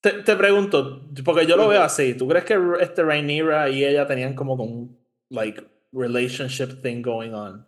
[0.00, 4.06] te, te, pregunto, porque yo lo veo así, ¿tú crees que este Rhaenyra y ella
[4.06, 4.98] tenían como un
[5.30, 7.64] like relationship thing going on?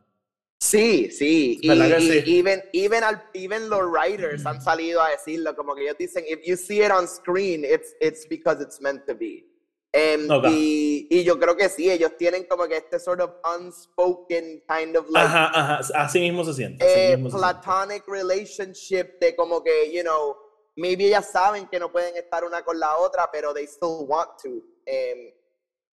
[0.61, 1.61] Sí, sí.
[1.63, 5.97] Y, y even, even, al, even los writers han salido a decirlo, como que ellos
[5.99, 9.47] dicen, if you see it on screen, it's, it's because it's meant to be.
[9.95, 14.65] Um, y, y, yo creo que sí, ellos tienen como que este sort of unspoken
[14.67, 15.25] kind of like.
[15.25, 17.13] Ajá, ajá, así mismo se siente.
[17.13, 20.37] Eh, platonic relationship de como que, you know,
[20.75, 24.31] maybe ellas saben que no pueden estar una con la otra, pero they still want
[24.43, 24.49] to.
[24.49, 25.33] Um,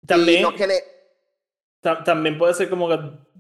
[0.06, 2.98] también, no también puede ser como que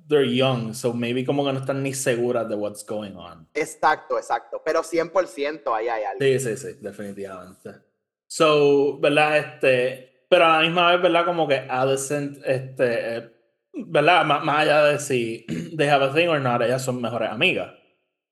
[0.08, 3.48] they're young, so maybe como que no están ni seguras de what's going on.
[3.54, 4.60] Exacto, exacto.
[4.62, 6.18] Pero 100% ahí hay algo.
[6.20, 7.76] Sí, sí, sí, definitivamente.
[8.26, 9.38] So, ¿verdad?
[9.38, 11.24] Este, pero a la misma vez, ¿verdad?
[11.24, 13.34] Como que Alicent, este,
[13.74, 14.24] ¿verdad?
[14.24, 15.44] más allá de si
[15.76, 17.74] they have a thing or not, ellas son mejores amigas.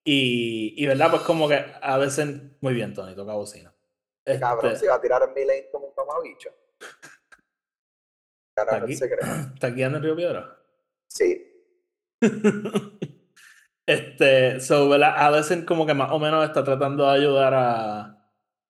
[0.04, 1.10] Y, y ¿verdad?
[1.10, 3.74] Pues como que Alicent, muy bien, Tony, toca bocina.
[4.24, 6.50] Este, Cabrón, se va a tirar en mi lane como un tomabicho.
[8.56, 8.92] ¿Está aquí,
[9.54, 10.56] ¿Está aquí en Río Piedra?
[11.08, 11.66] Sí.
[13.86, 15.14] este, so, ¿verdad?
[15.16, 18.17] Alicent como que más o menos está tratando de ayudar a,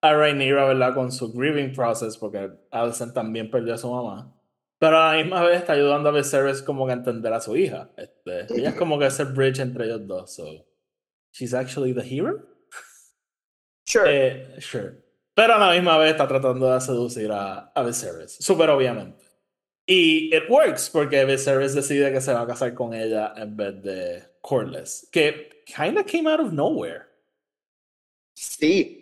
[0.01, 0.93] a Rhaenyra, ¿verdad?
[0.93, 4.35] Con su grieving process, porque Alicent también perdió a su mamá.
[4.79, 7.55] Pero a la misma vez está ayudando a Viserys como que a entender a su
[7.57, 7.89] hija.
[7.97, 10.45] Este, ella es como que ese bridge entre ellos dos, so...
[11.31, 12.47] She's actually the hero?
[13.85, 14.05] Sure.
[14.07, 15.03] Eh, sure.
[15.35, 19.23] Pero a la misma vez está tratando de seducir a, a Viserys, súper obviamente.
[19.85, 23.81] Y it works porque Viserys decide que se va a casar con ella en vez
[23.81, 27.05] de Corlys, que kinda came out of nowhere.
[28.35, 28.98] Sí,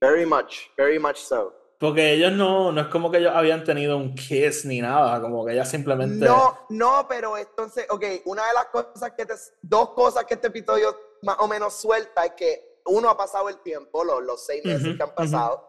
[0.00, 1.54] very much, very much so.
[1.78, 5.46] Porque ellos no, no es como que ellos habían tenido un kiss ni nada, como
[5.46, 6.26] que ella simplemente...
[6.26, 9.34] No, no, pero entonces, ok, una de las cosas que te...
[9.62, 13.60] Dos cosas que este episodio más o menos suelta es que uno ha pasado el
[13.62, 15.66] tiempo, los, los seis meses que han pasado,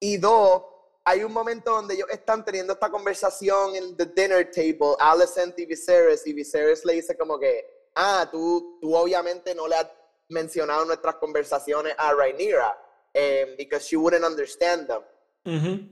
[0.00, 0.62] y dos,
[1.04, 5.66] hay un momento donde ellos están teniendo esta conversación en the dinner table, Alicent y
[5.66, 9.88] Viserys, y Viserys le dice como que, ah, tú, tú obviamente no le has
[10.28, 12.76] mencionado nuestras conversaciones a Rhaenyra,
[13.16, 15.02] um, because she wouldn't understand them.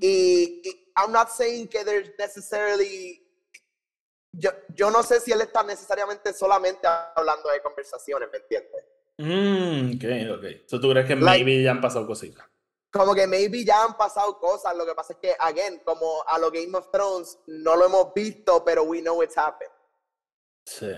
[0.00, 0.62] y,
[0.96, 3.20] I'm not saying que there's necessarily
[4.34, 8.84] yo, yo, no sé si él está necesariamente solamente hablando de conversaciones, ¿me entiendes?
[9.18, 10.68] Mm, ok, ok.
[10.68, 12.46] So, ¿Tú crees que maybe ya han pasado cositas?
[12.92, 14.76] como que maybe ya han pasado cosas.
[14.76, 18.14] Lo que pasa es que, again, como a lo Game of Thrones, no lo hemos
[18.14, 19.72] visto, pero we know it's happened.
[20.66, 20.92] Sí,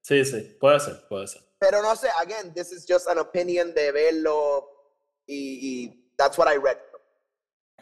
[0.00, 1.42] sí, sí, puede ser, puede ser.
[1.58, 4.79] Pero no sé, again, this is just an opinion de verlo
[5.30, 6.76] y, y that's what I read.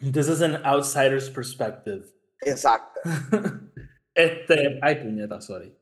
[0.01, 2.11] This is an outsider's perspective.
[2.45, 3.01] Exacto.
[4.15, 5.73] este, ay puñeta, sorry.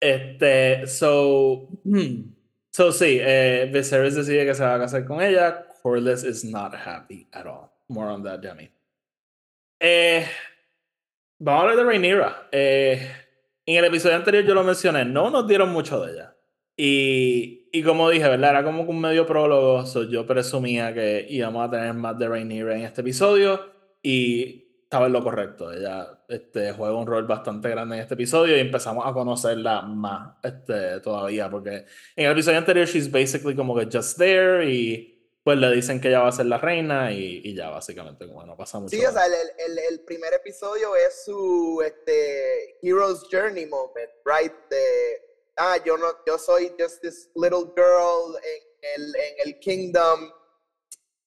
[0.00, 2.32] Este, so, hmm,
[2.70, 5.64] so sí, eh, Viserys decide que se va a casar con ella.
[5.82, 7.72] Corlys is not happy at all.
[7.88, 8.70] More on that, Jamie.
[9.80, 10.26] Eh,
[11.38, 12.48] vamos a hablar de Rhaenyra.
[12.50, 13.10] Eh,
[13.64, 16.36] en el episodio anterior yo lo mencioné, no nos dieron mucho de ella.
[16.76, 18.50] Y, y como dije, ¿verdad?
[18.50, 22.74] Era como un medio prólogo, so yo presumía que íbamos a tener más de Rhaenyra
[22.74, 23.60] en este episodio
[24.02, 25.70] y estaba en lo correcto.
[25.70, 30.36] Ella este, juega un rol bastante grande en este episodio y empezamos a conocerla más
[30.42, 31.84] este, todavía, porque
[32.16, 35.12] en el episodio anterior she's basically como que just there y
[35.44, 38.42] pues le dicen que ella va a ser la reina y, y ya básicamente como
[38.46, 38.96] no pasa mucho.
[38.96, 44.52] Sí, o sea, el, el, el, primer episodio es su este, Hero's Journey moment, right?
[44.70, 45.25] De,
[45.58, 50.30] ah, yo, no, yo soy just this little girl en el, en el kingdom,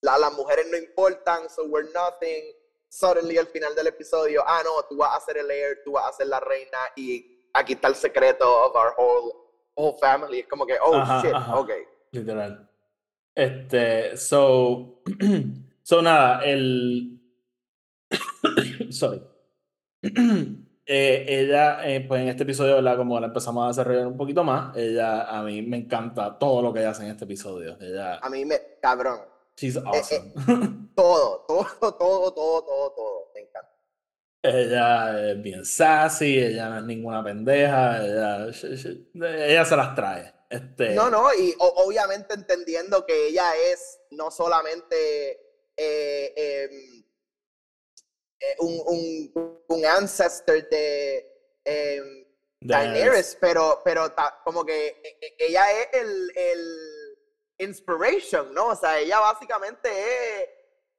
[0.02, 2.54] la, las mujeres no importan, so we're nothing
[2.90, 6.10] suddenly al final del episodio, ah, no, tú vas a ser el heir, tú vas
[6.10, 9.32] a ser la reina y aquí está el secreto of our whole,
[9.76, 10.40] whole family.
[10.40, 11.72] Es como que, oh, shit, ok.
[12.12, 12.70] Literal.
[13.36, 15.02] Este, so,
[15.84, 17.20] so nada, el...
[18.90, 19.22] Sorry.
[20.92, 22.98] Eh, ella, eh, pues en este episodio, ¿verdad?
[22.98, 26.74] Como la empezamos a desarrollar un poquito más, ella, a mí me encanta todo lo
[26.74, 27.78] que ella hace en este episodio.
[27.80, 28.16] Ella...
[28.16, 29.20] A mí me, cabrón,
[29.56, 30.34] She's eh, awesome.
[30.96, 33.32] todo, todo, todo, todo, todo, todo.
[33.36, 33.72] Me encanta.
[34.42, 40.34] Ella es bien sassy, ella no es ninguna pendeja, ella, ella se las trae.
[40.50, 40.96] Este...
[40.96, 45.40] No, no, y obviamente entendiendo que ella es no solamente
[45.78, 46.89] eh, em,
[48.40, 51.26] eh, un, un, un, ancestor de
[51.66, 52.26] em,
[52.62, 58.68] Daenerys, pero, pero como que e, e, ella es el, el inspiration, ¿no?
[58.68, 59.90] O sea, ella básicamente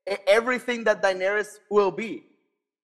[0.04, 2.26] es, everything that Daenerys will be.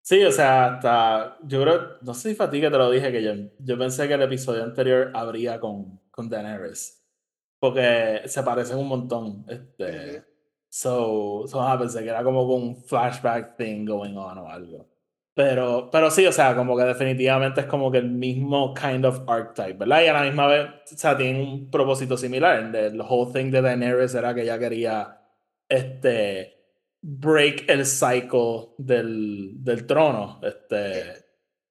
[0.03, 2.91] Sí, o sea, hasta yo creo, no sé si fue a ti que te lo
[2.91, 7.05] dije, que yo, yo pensé que el episodio anterior habría con, con Daenerys,
[7.59, 9.45] porque se parecen un montón.
[9.49, 10.25] Este,
[10.77, 14.87] so, so ah, pensé que era como un flashback thing going on o algo.
[15.35, 19.23] Pero, pero sí, o sea, como que definitivamente es como que el mismo kind of
[19.29, 20.03] archetype, ¿verdad?
[20.03, 22.75] Y a la misma vez, o sea, tiene un propósito similar.
[22.75, 25.19] El whole thing de Daenerys era que ella quería
[25.69, 26.55] este,
[27.03, 30.41] break el cycle del, del trono.
[30.43, 31.25] Este,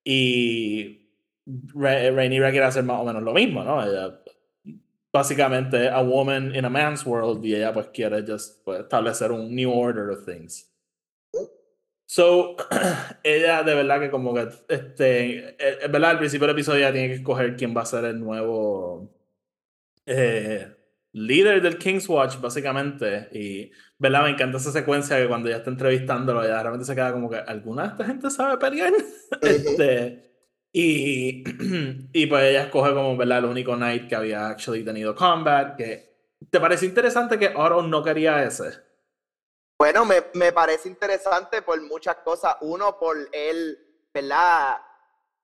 [0.03, 1.11] y
[1.75, 3.83] Rhaenyra quiere hacer más o menos lo mismo, ¿no?
[3.83, 4.19] Ella
[5.15, 9.55] básicamente a woman in a man's world y ella pues quiere just pues, establecer un
[9.55, 10.69] new order of things.
[12.05, 12.57] So,
[13.23, 16.91] ella de verdad que como que, este, eh, es verdad, al principio del episodio ya
[16.91, 19.09] tiene que escoger quién va a ser el nuevo
[20.05, 20.67] eh,
[21.13, 23.29] líder del King's Watch, básicamente.
[23.31, 24.23] Y, ¿verdad?
[24.23, 27.37] Me encanta esa secuencia que cuando ya está entrevistándolo, ya realmente se queda como que,
[27.37, 28.93] ¿alguna de esta gente sabe pelear?
[29.41, 30.34] este,
[30.77, 31.41] y,
[32.11, 33.37] y pues ella escoge como, ¿verdad?
[33.37, 36.13] El único knight que había actually tenido combat, que...
[36.49, 38.73] ¿Te parece interesante que Oro no quería ese?
[39.79, 42.57] Bueno, me, me, parece interesante por muchas cosas.
[42.59, 43.79] Uno, por el,
[44.13, 44.75] ¿verdad?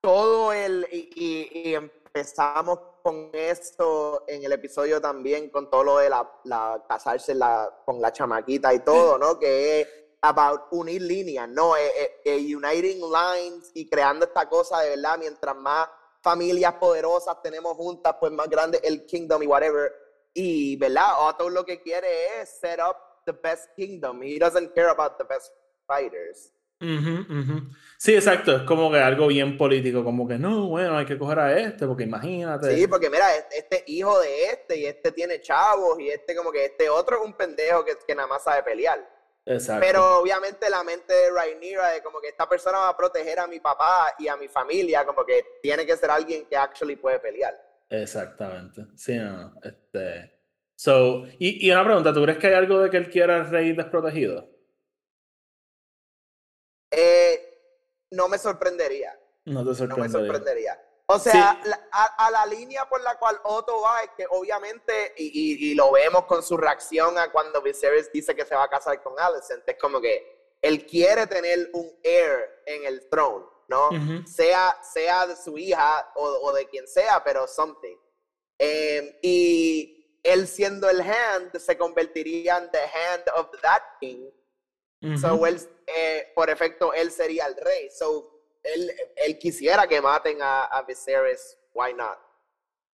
[0.02, 6.10] Todo el, y, y, empezamos con esto en el episodio también, con todo lo de
[6.10, 9.38] la, la casarse la, con la chamaquita y todo, ¿no?
[9.38, 11.76] Que about unir líneas, ¿no?
[11.76, 15.88] Eh, eh, eh, uniting lines y creando esta cosa de verdad, mientras más
[16.22, 19.92] familias poderosas tenemos juntas, pues más grande el kingdom y whatever.
[20.32, 21.28] Y, ¿verdad?
[21.28, 24.22] Otto lo que quiere es set up the best kingdom.
[24.22, 25.52] He doesn't care about the best
[25.86, 26.52] fighters.
[27.98, 28.56] Sí, exacto.
[28.56, 31.86] Es como que algo bien político, como que no, bueno, hay que coger a este,
[31.86, 32.74] porque imagínate.
[32.74, 36.50] Sí, porque mira, este, este hijo de este, y este tiene chavos, y este como
[36.50, 39.08] que este otro es un pendejo que, que nada más sabe pelear.
[39.44, 39.84] Exacto.
[39.84, 43.46] Pero obviamente la mente de Rhaenyra de como que esta persona va a proteger a
[43.46, 47.18] mi papá y a mi familia, como que tiene que ser alguien que actually puede
[47.18, 47.60] pelear.
[47.88, 48.86] Exactamente.
[48.96, 50.42] Sí, no, este
[50.82, 53.72] So, y, y, una pregunta, ¿tú crees que hay algo de que él quiera rey
[53.72, 54.50] desprotegido?
[56.90, 59.16] Eh, no me sorprendería.
[59.44, 59.96] No te sorprendería.
[59.96, 60.82] No me sorprendería.
[61.14, 65.74] O sea, a, la línea por la cual Otto va es que obviamente, y, y,
[65.74, 69.18] lo vemos con su reacción a cuando Viserys dice que se va a casar con
[69.18, 73.90] Alicent, es como que él quiere tener un heir en el trono, ¿no?
[74.26, 77.96] sea, sea de su hija o, o, de quien sea, pero something.
[78.58, 84.30] Eh, y él siendo el hand se convertiría en the hand of that king.
[85.20, 87.90] So él, eh, por efecto, él sería el rey.
[87.90, 88.31] So
[88.62, 91.58] él, él quisiera que maten a, a Viserys.
[91.74, 92.18] Why not?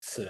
[0.01, 0.27] Sí.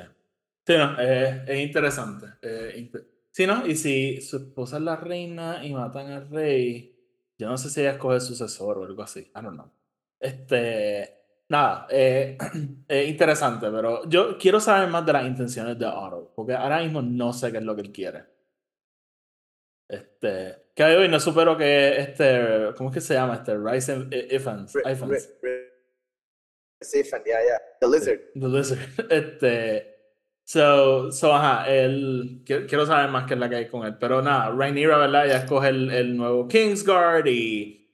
[0.67, 2.27] Sí, no, eh, es interesante.
[2.43, 2.91] Eh,
[3.31, 3.67] sí, ¿no?
[3.67, 6.95] Y si su esposa es la reina y matan al rey,
[7.37, 9.21] yo no sé si ella escoge sucesor o algo así.
[9.21, 9.71] I don't know.
[10.21, 11.23] Este.
[11.49, 12.39] nada, eh,
[13.09, 17.33] interesante, pero yo quiero saber más de las intenciones de Otto, porque ahora mismo no
[17.33, 18.25] sé qué es lo que él quiere.
[19.89, 23.57] Este, que hoy no supero que este, ¿cómo es que se llama este?
[23.57, 24.77] Ryzen Ifans.
[24.85, 25.31] Ifans.
[27.25, 27.59] yeah, yeah.
[27.81, 28.21] The Lizard.
[28.35, 28.79] The Lizard.
[29.11, 29.95] Este,
[30.47, 33.97] So, so ajá, el, quiero saber más qué es la que hay con él.
[33.99, 35.25] Pero nada, Rhaenyra, ¿verdad?
[35.25, 37.91] Ella escoge el, el nuevo Kingsguard y,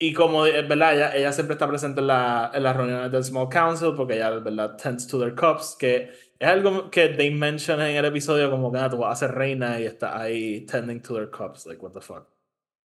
[0.00, 0.96] y como, eh, ¿verdad?
[0.96, 4.30] Ella, ella siempre está presente en, la, en las reuniones del Small Council porque ella,
[4.30, 4.76] ¿verdad?
[4.76, 6.10] Tends to their cups, que
[6.42, 9.36] es algo que they mention en el episodio como que ah, tú vas a ser
[9.36, 12.26] reina y está ahí tending to their cups, like what the fuck.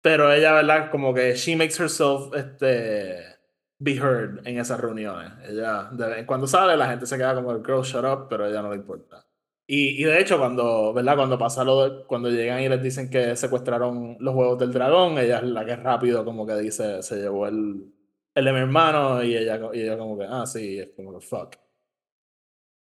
[0.02, 0.92] Pero ella, ¿verdad?
[0.92, 3.38] Como que she makes herself, este
[3.80, 5.32] be heard en esas reuniones.
[5.48, 5.90] Ella,
[6.26, 9.26] cuando sale, la gente se queda como, girl, shut up, pero ella no le importa.
[9.66, 11.16] Y, y de hecho, cuando, ¿verdad?
[11.16, 15.38] Cuando pasa lo cuando llegan y les dicen que secuestraron los huevos del dragón, ella
[15.38, 17.94] es la que rápido como que dice, se llevó el,
[18.36, 21.26] el de mi hermano, y ella, y ella como que, ah, sí, es como que
[21.26, 21.56] fuck.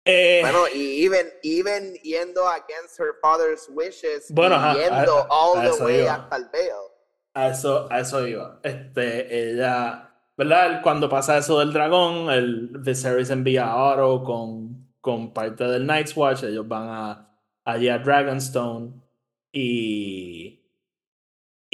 [0.06, 6.06] Eh, bueno, y even, even yendo against her father's wishes, bueno, yendo all the way
[6.06, 6.92] hasta el veo.
[7.34, 8.60] A eso, a eso iba.
[8.64, 10.82] Este, ella ¿verdad?
[10.82, 16.16] Cuando pasa eso del dragón, el Viserys envía a Oro con, con parte del Night's
[16.16, 18.94] Watch, ellos van a, allí a Dragonstone
[19.52, 20.62] y...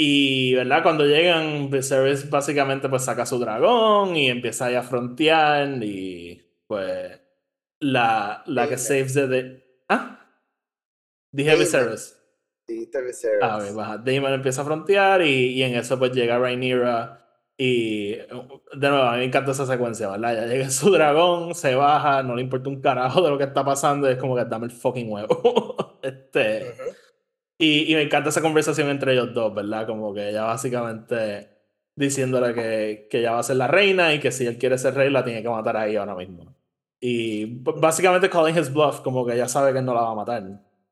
[0.04, 0.82] Y, ¿verdad?
[0.82, 7.21] Cuando llegan, Viserys básicamente pues saca su dragón y empieza ahí a frontear y pues
[7.82, 9.84] la, la que saves de...
[9.90, 10.26] ¿Ah?
[11.32, 12.18] Dije Viserys.
[12.68, 13.40] Dijiste Viserys.
[13.42, 13.98] Ah, baja.
[13.98, 17.22] Damon empieza a frontear y, y en eso pues llega Rhaenyra
[17.58, 18.28] y de
[18.74, 20.36] nuevo, a mí me encanta esa secuencia, ¿verdad?
[20.36, 23.64] Ya llega su dragón, se baja, no le importa un carajo de lo que está
[23.64, 26.00] pasando, es como que dame el fucking huevo.
[26.02, 26.74] este,
[27.58, 29.86] y, y, me encanta esa conversación entre ellos dos, ¿verdad?
[29.86, 31.50] Como que ella básicamente
[31.96, 34.96] diciéndole que, que ella va a ser la reina y que si él quiere ser
[34.96, 36.56] rey la tiene que matar ahí ahora mismo.
[37.04, 40.44] Y básicamente calling his bluff, como que ella sabe que no la va a matar.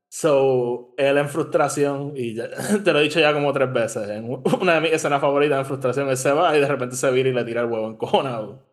[0.10, 2.36] So, él en frustración, y
[2.84, 4.26] te lo he dicho ya como tres veces, en
[4.62, 7.30] una de mis escenas favoritas en frustración, él se va y de repente se vira
[7.30, 8.68] y le tira el huevo en cojonado.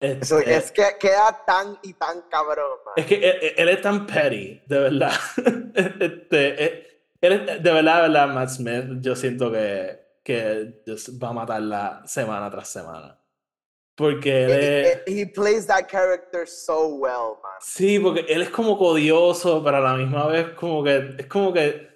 [0.00, 2.78] Este, es que queda tan y tan cabrón.
[2.96, 5.12] Es que él, es tan petty, de verdad.
[6.00, 6.86] este, eh,
[7.20, 10.82] él, de verdad, de verdad, Matt Smith, yo siento que, que
[11.22, 13.18] va a matarla semana tras semana.
[13.96, 17.52] Porque él He plays that character so well, man.
[17.60, 21.14] Sí, porque él es como odioso, pero a la misma vez como que...
[21.18, 21.94] Es como que...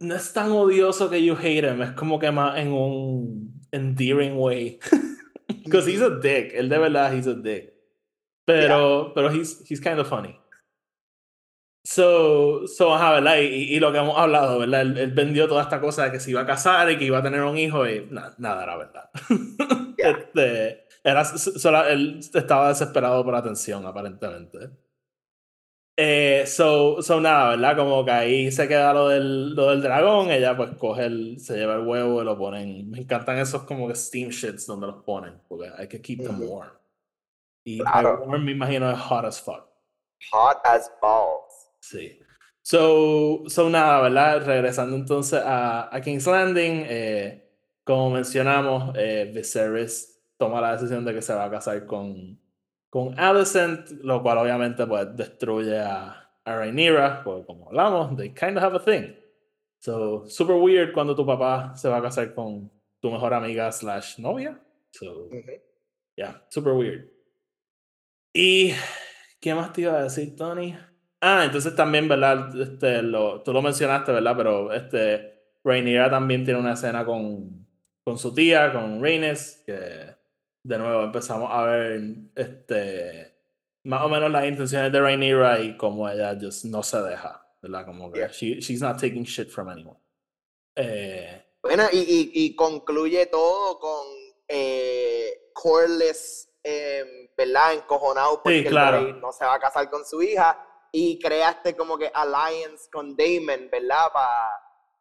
[0.00, 4.38] No es tan odioso que you hate him, es como que más en un endearing
[4.38, 4.78] way.
[5.64, 7.74] Because he's a dick, él de verdad he's a dick.
[8.46, 10.38] Pero, pero he's, he's kind of funny.
[11.86, 13.38] So, so ajá, ¿verdad?
[13.40, 14.80] Y, y, lo que hemos hablado, ¿verdad?
[14.80, 17.22] Él, vendió toda esta cosa de que se iba a casar y que iba a
[17.22, 19.10] tener un hijo y nada era verdad.
[19.98, 24.70] este, era, solo, él estaba desesperado por atención, aparentemente.
[25.96, 27.76] Eh, so, so, nada, ¿verdad?
[27.76, 31.56] Como que ahí se queda lo del, lo del dragón, ella pues coge el, se
[31.56, 32.90] lleva el huevo y lo ponen.
[32.90, 36.40] Me encantan esos como que steam shits donde los ponen, porque hay que keep them
[36.42, 36.72] warm.
[37.64, 38.24] Y claro.
[38.26, 39.68] warm me imagino es hot as fuck.
[40.32, 41.70] Hot as balls.
[41.80, 42.18] Sí.
[42.62, 44.44] So, so nada, ¿verdad?
[44.44, 47.50] Regresando entonces a, a King's Landing, eh,
[47.84, 50.13] como mencionamos, eh, Viserys
[50.44, 52.38] toma la decisión de que se va a casar con,
[52.90, 58.56] con Alicent, lo cual obviamente pues destruye a, a Rhaenyra, porque como hablamos, they kind
[58.58, 59.14] of have a thing.
[59.80, 62.70] So, super weird cuando tu papá se va a casar con
[63.00, 64.60] tu mejor amiga slash novia.
[64.90, 65.28] So,
[66.16, 67.10] yeah, super weird.
[68.34, 68.72] Y,
[69.40, 70.76] ¿qué más te iba a decir, Tony?
[71.20, 72.58] Ah, entonces también, ¿verdad?
[72.60, 74.34] Este, lo, tú lo mencionaste, ¿verdad?
[74.36, 75.34] Pero este,
[75.64, 77.66] Rhaenyra también tiene una escena con,
[78.04, 80.13] con su tía, con Rhaenys, que
[80.64, 82.00] de nuevo empezamos a ver
[82.34, 83.34] este
[83.84, 87.84] más o menos las intenciones de Rhaenyra y como ella just no se deja, ¿verdad?
[87.84, 89.98] Como que she, she's not taking shit from anyone.
[90.74, 94.06] Eh, bueno, y, y, y, concluye todo con
[94.48, 97.74] eh, Corless, eh, ¿verdad?
[97.74, 99.02] Encojonado porque claro.
[99.16, 100.58] no se va a casar con su hija
[100.90, 104.08] y creaste como que alliance con Damon, ¿verdad?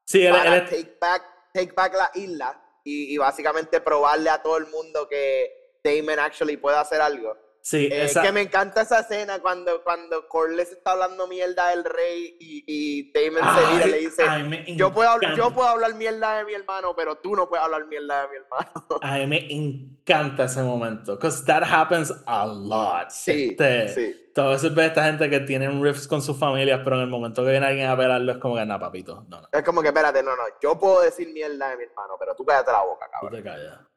[0.03, 5.07] sí, para take, back, take back la isla y, básicamente probarle a todo el mundo
[5.07, 7.38] que Damon actually puede hacer algo.
[7.66, 12.36] Sí, eh, que me encanta esa escena cuando, cuando Corlys está hablando mierda del rey
[12.38, 16.43] y, y Damon se mira y le dice, yo, puedo, yo puedo hablar mierda de
[16.43, 18.99] mi hermano, pero tú no puedes hablar mierda de mi hermano.
[19.01, 23.09] A mí me encanta ese momento, because that happens a lot.
[23.11, 24.32] Sí, este, sí.
[24.36, 27.45] Todas veces ves esta gente que tienen riffs con sus familias, pero en el momento
[27.45, 29.47] que viene alguien a pelarlo es como que, no, papito, no, no.
[29.49, 32.43] Es como que, espérate, no, no, yo puedo decir mierda de mi hermano, pero tú
[32.43, 33.32] cállate la boca, cabrón.
[33.32, 33.93] Tú te callas.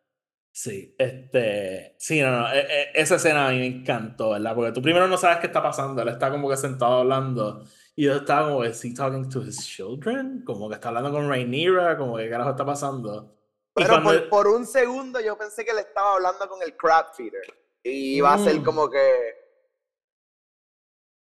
[0.56, 4.54] Sí, este, sí, no, no, e, e, esa escena a mí me encantó, ¿verdad?
[4.54, 7.62] Porque tú primero no sabes qué está pasando, él está como que sentado hablando
[7.94, 10.42] y yo estaba como, ¿is he talking to his children?
[10.46, 13.36] Como que está hablando con Rhaenyra, como que qué carajo está pasando.
[13.74, 17.44] Pero por, por, un segundo yo pensé que le estaba hablando con el crab feeder
[17.82, 18.64] y iba a ser mm.
[18.64, 19.34] como que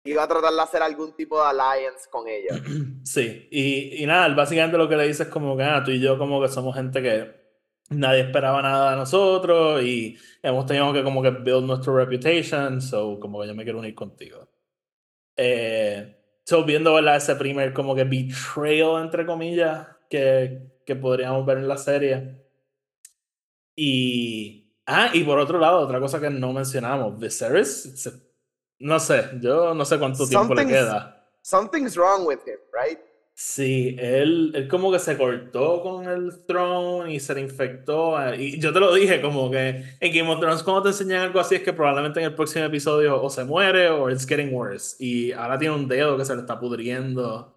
[0.04, 2.62] iba a tratar de hacer algún tipo de alliance con ella.
[3.02, 5.98] Sí, y, y nada, básicamente lo que le dice es como que ah, tú y
[5.98, 7.45] yo como que somos gente que
[7.90, 13.18] nadie esperaba nada de nosotros y hemos tenido que como que build nuestra reputation, so
[13.20, 14.48] como que yo me quiero unir contigo.
[15.36, 17.16] Eh, so viendo ¿verdad?
[17.16, 22.42] ese primer como que betrayal entre comillas que, que podríamos ver en la serie.
[23.76, 28.08] Y ah, y por otro lado, otra cosa que no mencionamos, Viserys,
[28.78, 31.12] no sé, yo no sé cuánto tiempo le queda.
[31.42, 32.98] Something's wrong with him, right?
[33.38, 38.18] Sí, él, él como que se cortó con el throne y se infectó.
[38.18, 41.20] Eh, y yo te lo dije, como que en Game of Thrones, cuando te enseñan
[41.20, 44.54] algo así, es que probablemente en el próximo episodio o se muere o it's getting
[44.54, 44.96] worse.
[45.04, 47.54] Y ahora tiene un dedo que se le está pudriendo.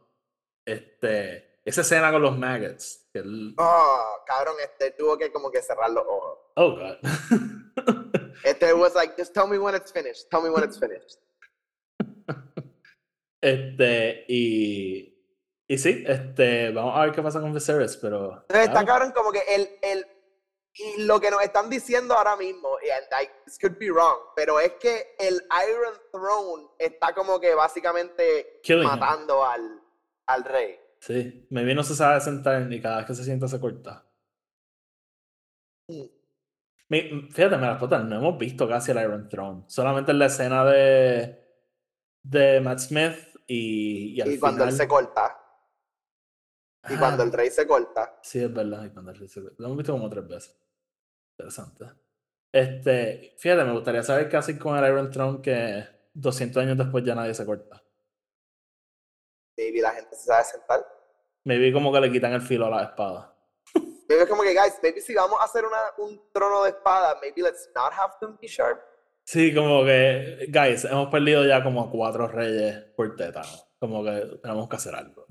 [0.65, 3.07] Este, esa escena con los maggots.
[3.13, 3.23] Que
[3.57, 6.39] Oh, cabrón, este tuvo que como que cerrar los ojos.
[6.57, 6.97] Oh, God.
[8.43, 10.29] este was like, just tell me when it's finished.
[10.29, 11.19] Tell me when it's finished.
[13.41, 15.18] Este, y
[15.69, 18.43] y sí, este, vamos a ver qué pasa con Viserys, pero...
[18.49, 20.03] Está cabrón como que el, el,
[20.73, 24.59] y lo que nos están diciendo ahora mismo, and I, this could be wrong, pero
[24.59, 25.35] es que el
[25.69, 29.79] Iron Throne está como que básicamente matando al,
[30.25, 30.79] al rey.
[30.99, 34.05] Sí, me no se sabe sentar ni cada vez que se sienta se corta.
[35.87, 37.29] Mm.
[37.29, 39.65] Fíjate, me la foto, no hemos visto casi el Iron Throne.
[39.67, 41.39] Solamente en la escena de,
[42.23, 43.15] de Matt Smith
[43.45, 45.35] y, y, y cuando él se corta.
[46.87, 48.19] Y cuando el rey se corta.
[48.21, 48.85] Sí, es verdad.
[48.85, 49.55] Y cuando el rey se corta.
[49.59, 50.59] Lo hemos visto como tres veces.
[51.37, 51.85] Interesante.
[52.51, 57.03] Este, fíjate, me gustaría saber qué hacen con el Iron Throne que 200 años después
[57.03, 57.83] ya nadie se corta.
[59.57, 60.85] Maybe la gente se sabe sentar.
[61.43, 63.35] Vi como que le quitan el filo a la espada.
[64.07, 67.19] Maybe es como que, guys, maybe si vamos a hacer una, un trono de espada,
[67.21, 68.79] maybe let's not have them be sharp.
[69.23, 73.68] Sí, como que, guys, hemos perdido ya como cuatro reyes por tétano.
[73.79, 75.25] Como que tenemos que hacer algo.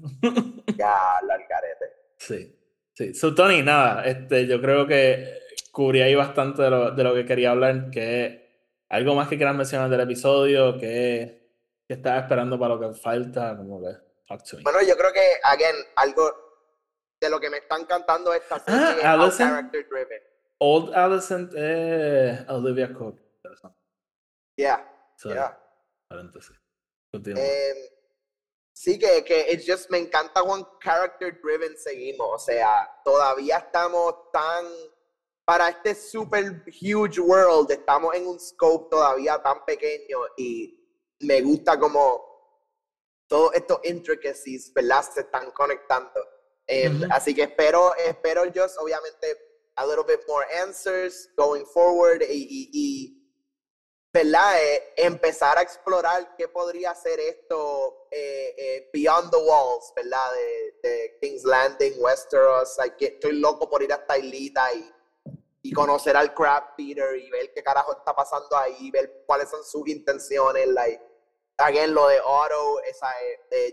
[0.77, 1.85] ya, la carete.
[2.17, 2.59] Sí,
[2.95, 3.15] sí.
[3.15, 5.39] So, Tony, nada, este, yo creo que
[5.71, 8.49] cubrí ahí bastante de lo, de lo que quería hablar, que
[8.89, 11.53] algo más que quieras mencionar del episodio, que,
[11.87, 14.09] que estás esperando para lo que falta, como que.
[14.63, 16.31] Bueno, yo creo que, again, algo
[17.21, 20.23] de lo que me están cantando esta serie ah, es character driven.
[20.59, 23.19] Old Alicent eh, Olivia Cook.
[24.57, 24.85] Yeah,
[25.25, 25.57] yeah.
[26.09, 26.61] Paréntesis.
[27.13, 27.43] Continúa.
[27.43, 27.98] Eh,
[28.81, 32.29] Sí, que, que it's just, me encanta Juan character driven seguimos.
[32.33, 34.67] O sea, todavía estamos tan.
[35.45, 40.79] Para este super huge world, estamos en un scope todavía tan pequeño y
[41.21, 42.23] me gusta como
[43.27, 45.03] todos estos intricacies, ¿verdad?
[45.03, 46.21] Se están conectando.
[46.67, 49.37] Em, así que espero, espero just, obviamente,
[49.75, 53.18] a little bit more answers going forward y, y
[54.13, 54.63] ¿verdad?
[54.63, 60.33] Eh, empezar a explorar qué podría ser esto eh, eh, Beyond the Walls, ¿verdad?
[60.83, 62.77] De, King's Landing, Westeros.
[62.99, 64.91] estoy loco por ir hasta Islita y,
[65.63, 69.65] y conocer al Crab Peter y ver qué carajo está pasando ahí, ver cuáles son
[69.65, 70.69] sus intenciones.
[70.69, 71.03] Like,
[71.59, 73.09] again, lo de Otto, esa,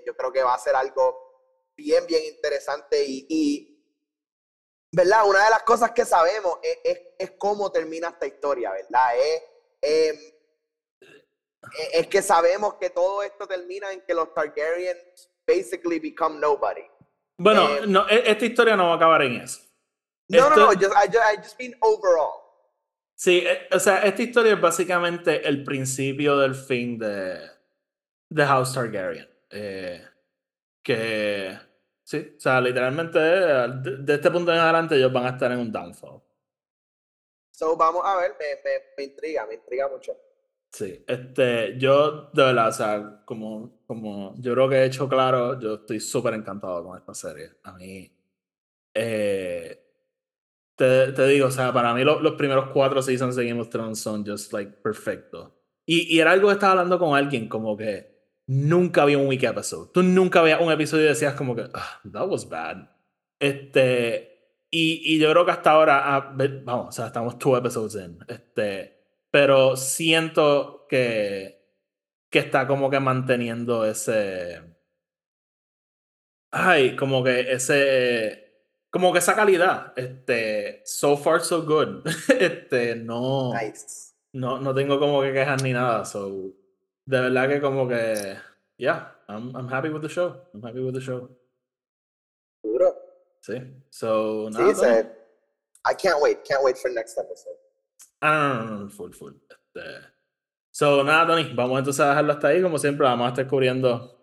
[0.05, 3.85] yo creo que va a ser algo bien, bien interesante y, y
[4.91, 5.27] ¿verdad?
[5.27, 9.17] Una de las cosas que sabemos es, es, es cómo termina esta historia, ¿verdad?
[9.17, 9.43] Es
[9.81, 10.15] Em,
[11.77, 16.85] e, es que sabemos que todo esto termina en que los Targaryens basically become nobody.
[17.37, 19.61] Bueno, em, no, e, esta historia no va a acabar en eso.
[20.29, 22.45] No, no, no, just, I, just, I just mean overall.
[23.15, 27.39] Sí, e, o sea, esta historia es básicamente el principio del fin de,
[28.29, 29.29] de House Targaryen.
[29.49, 30.03] Eh,
[30.83, 31.57] que,
[32.03, 35.59] sí, o sea, literalmente de, de, este punto en adelante ellos van a estar en
[35.59, 36.21] un downfall.
[37.57, 40.11] So, vamos a ver, me, me, me, intriga, me intriga mucho.
[40.73, 45.57] Sí, este, yo de verdad, o sea, como, como yo creo que he hecho claro,
[45.57, 47.51] yo estoy súper encantado con esta serie.
[47.63, 48.11] A mí,
[48.93, 49.81] eh,
[50.75, 53.99] te, te, digo, o sea, para mí los primeros cuatro seasons de Game of Thrones
[53.99, 55.49] son just like perfectos.
[55.85, 59.43] Y, y era algo que estaba hablando con alguien, como que nunca había un week
[59.43, 59.91] episode.
[59.93, 62.89] Tú nunca había un episodio y decías como que, ah, that was bad.
[63.39, 64.34] Este,
[64.77, 68.19] y, y, yo creo que hasta ahora, ah, vamos, o sea, estamos two episodes in,
[68.27, 71.61] este, pero siento que,
[72.29, 74.61] que está como que manteniendo ese,
[76.51, 78.45] ay, como que ese,
[78.89, 82.05] como que esa calidad, este, so far so good.
[82.39, 83.53] este, no,
[84.33, 86.03] no, no tengo como que quejas ni nada.
[86.03, 86.53] So,
[87.05, 88.35] de verdad que como que,
[88.77, 90.35] yeah, I'm, I'm happy with the show.
[90.53, 91.29] I'm happy with the show.
[93.45, 93.53] Sí.
[93.91, 94.73] So, nada.
[94.73, 95.07] Sí,
[95.85, 96.39] I can't wait.
[96.43, 97.53] Can't wait for next episode.
[98.19, 99.33] Ah, no, no, no, full, full.
[99.47, 99.81] Este,
[100.71, 102.61] so, nada, Tony, vamos entonces a dejarlo hasta ahí.
[102.63, 104.19] Como siempre, vamos a estar cubriendo.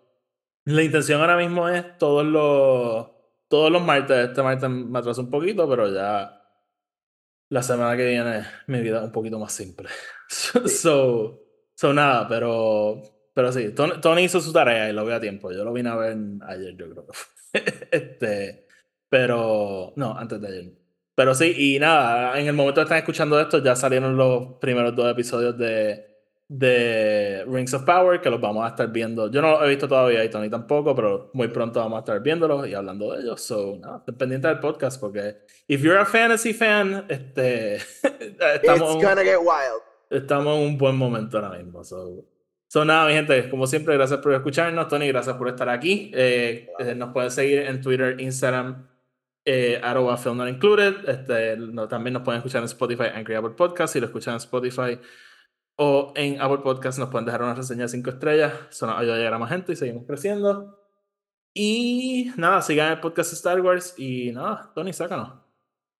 [0.65, 3.07] La intención ahora mismo es todos los
[3.47, 4.29] todos los martes.
[4.29, 6.41] Este martes me atraso un poquito, pero ya
[7.49, 9.87] la semana que viene mi vida es un poquito más simple.
[10.27, 11.39] so,
[11.75, 13.01] so nada, pero,
[13.33, 15.49] pero sí, Tony, hizo su tarea y lo vi a tiempo.
[15.51, 17.07] Yo lo vine a ver ayer, yo creo
[17.91, 18.67] este,
[19.13, 20.71] pero, no, antes de ayer.
[21.13, 24.95] Pero sí, y nada, en el momento que están escuchando esto ya salieron los primeros
[24.95, 26.13] dos episodios de
[26.47, 29.29] de Rings of Power, que los vamos a estar viendo.
[29.29, 32.23] Yo no los he visto todavía y Tony tampoco, pero muy pronto vamos a estar
[32.23, 33.39] viéndolos y hablando de ellos.
[33.39, 35.37] So, no, pendiente del podcast porque
[35.67, 37.75] if you're a fantasy fan, este,
[38.55, 39.83] estamos, It's gonna get wild.
[40.09, 41.83] estamos en un buen momento ahora mismo.
[41.83, 42.25] So,
[42.67, 44.87] so nada, mi gente, como siempre, gracias por escucharnos.
[44.87, 46.09] Tony, gracias por estar aquí.
[46.15, 48.87] Eh, eh, nos pueden seguir en Twitter, Instagram,
[49.45, 51.07] eh, arroba film not included.
[51.07, 53.93] Este, no, también nos pueden escuchar en Spotify, Anchor Apple Podcast.
[53.93, 54.99] Si lo escuchan en Spotify,
[55.75, 58.53] o en Apple Podcast nos pueden dejar una reseña de 5 estrellas.
[58.69, 60.79] Eso nos ayuda a llegar a más gente y seguimos creciendo.
[61.53, 63.93] Y nada, sigan el podcast Star Wars.
[63.97, 65.33] Y nada, Tony, sácanos.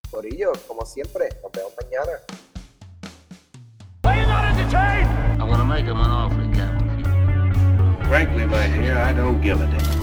[0.10, 2.12] Corillo, como siempre, nos vemos mañana.
[5.40, 6.80] I want to make him an offer again.
[8.08, 10.03] Frankly, my dear, I don't give a damn.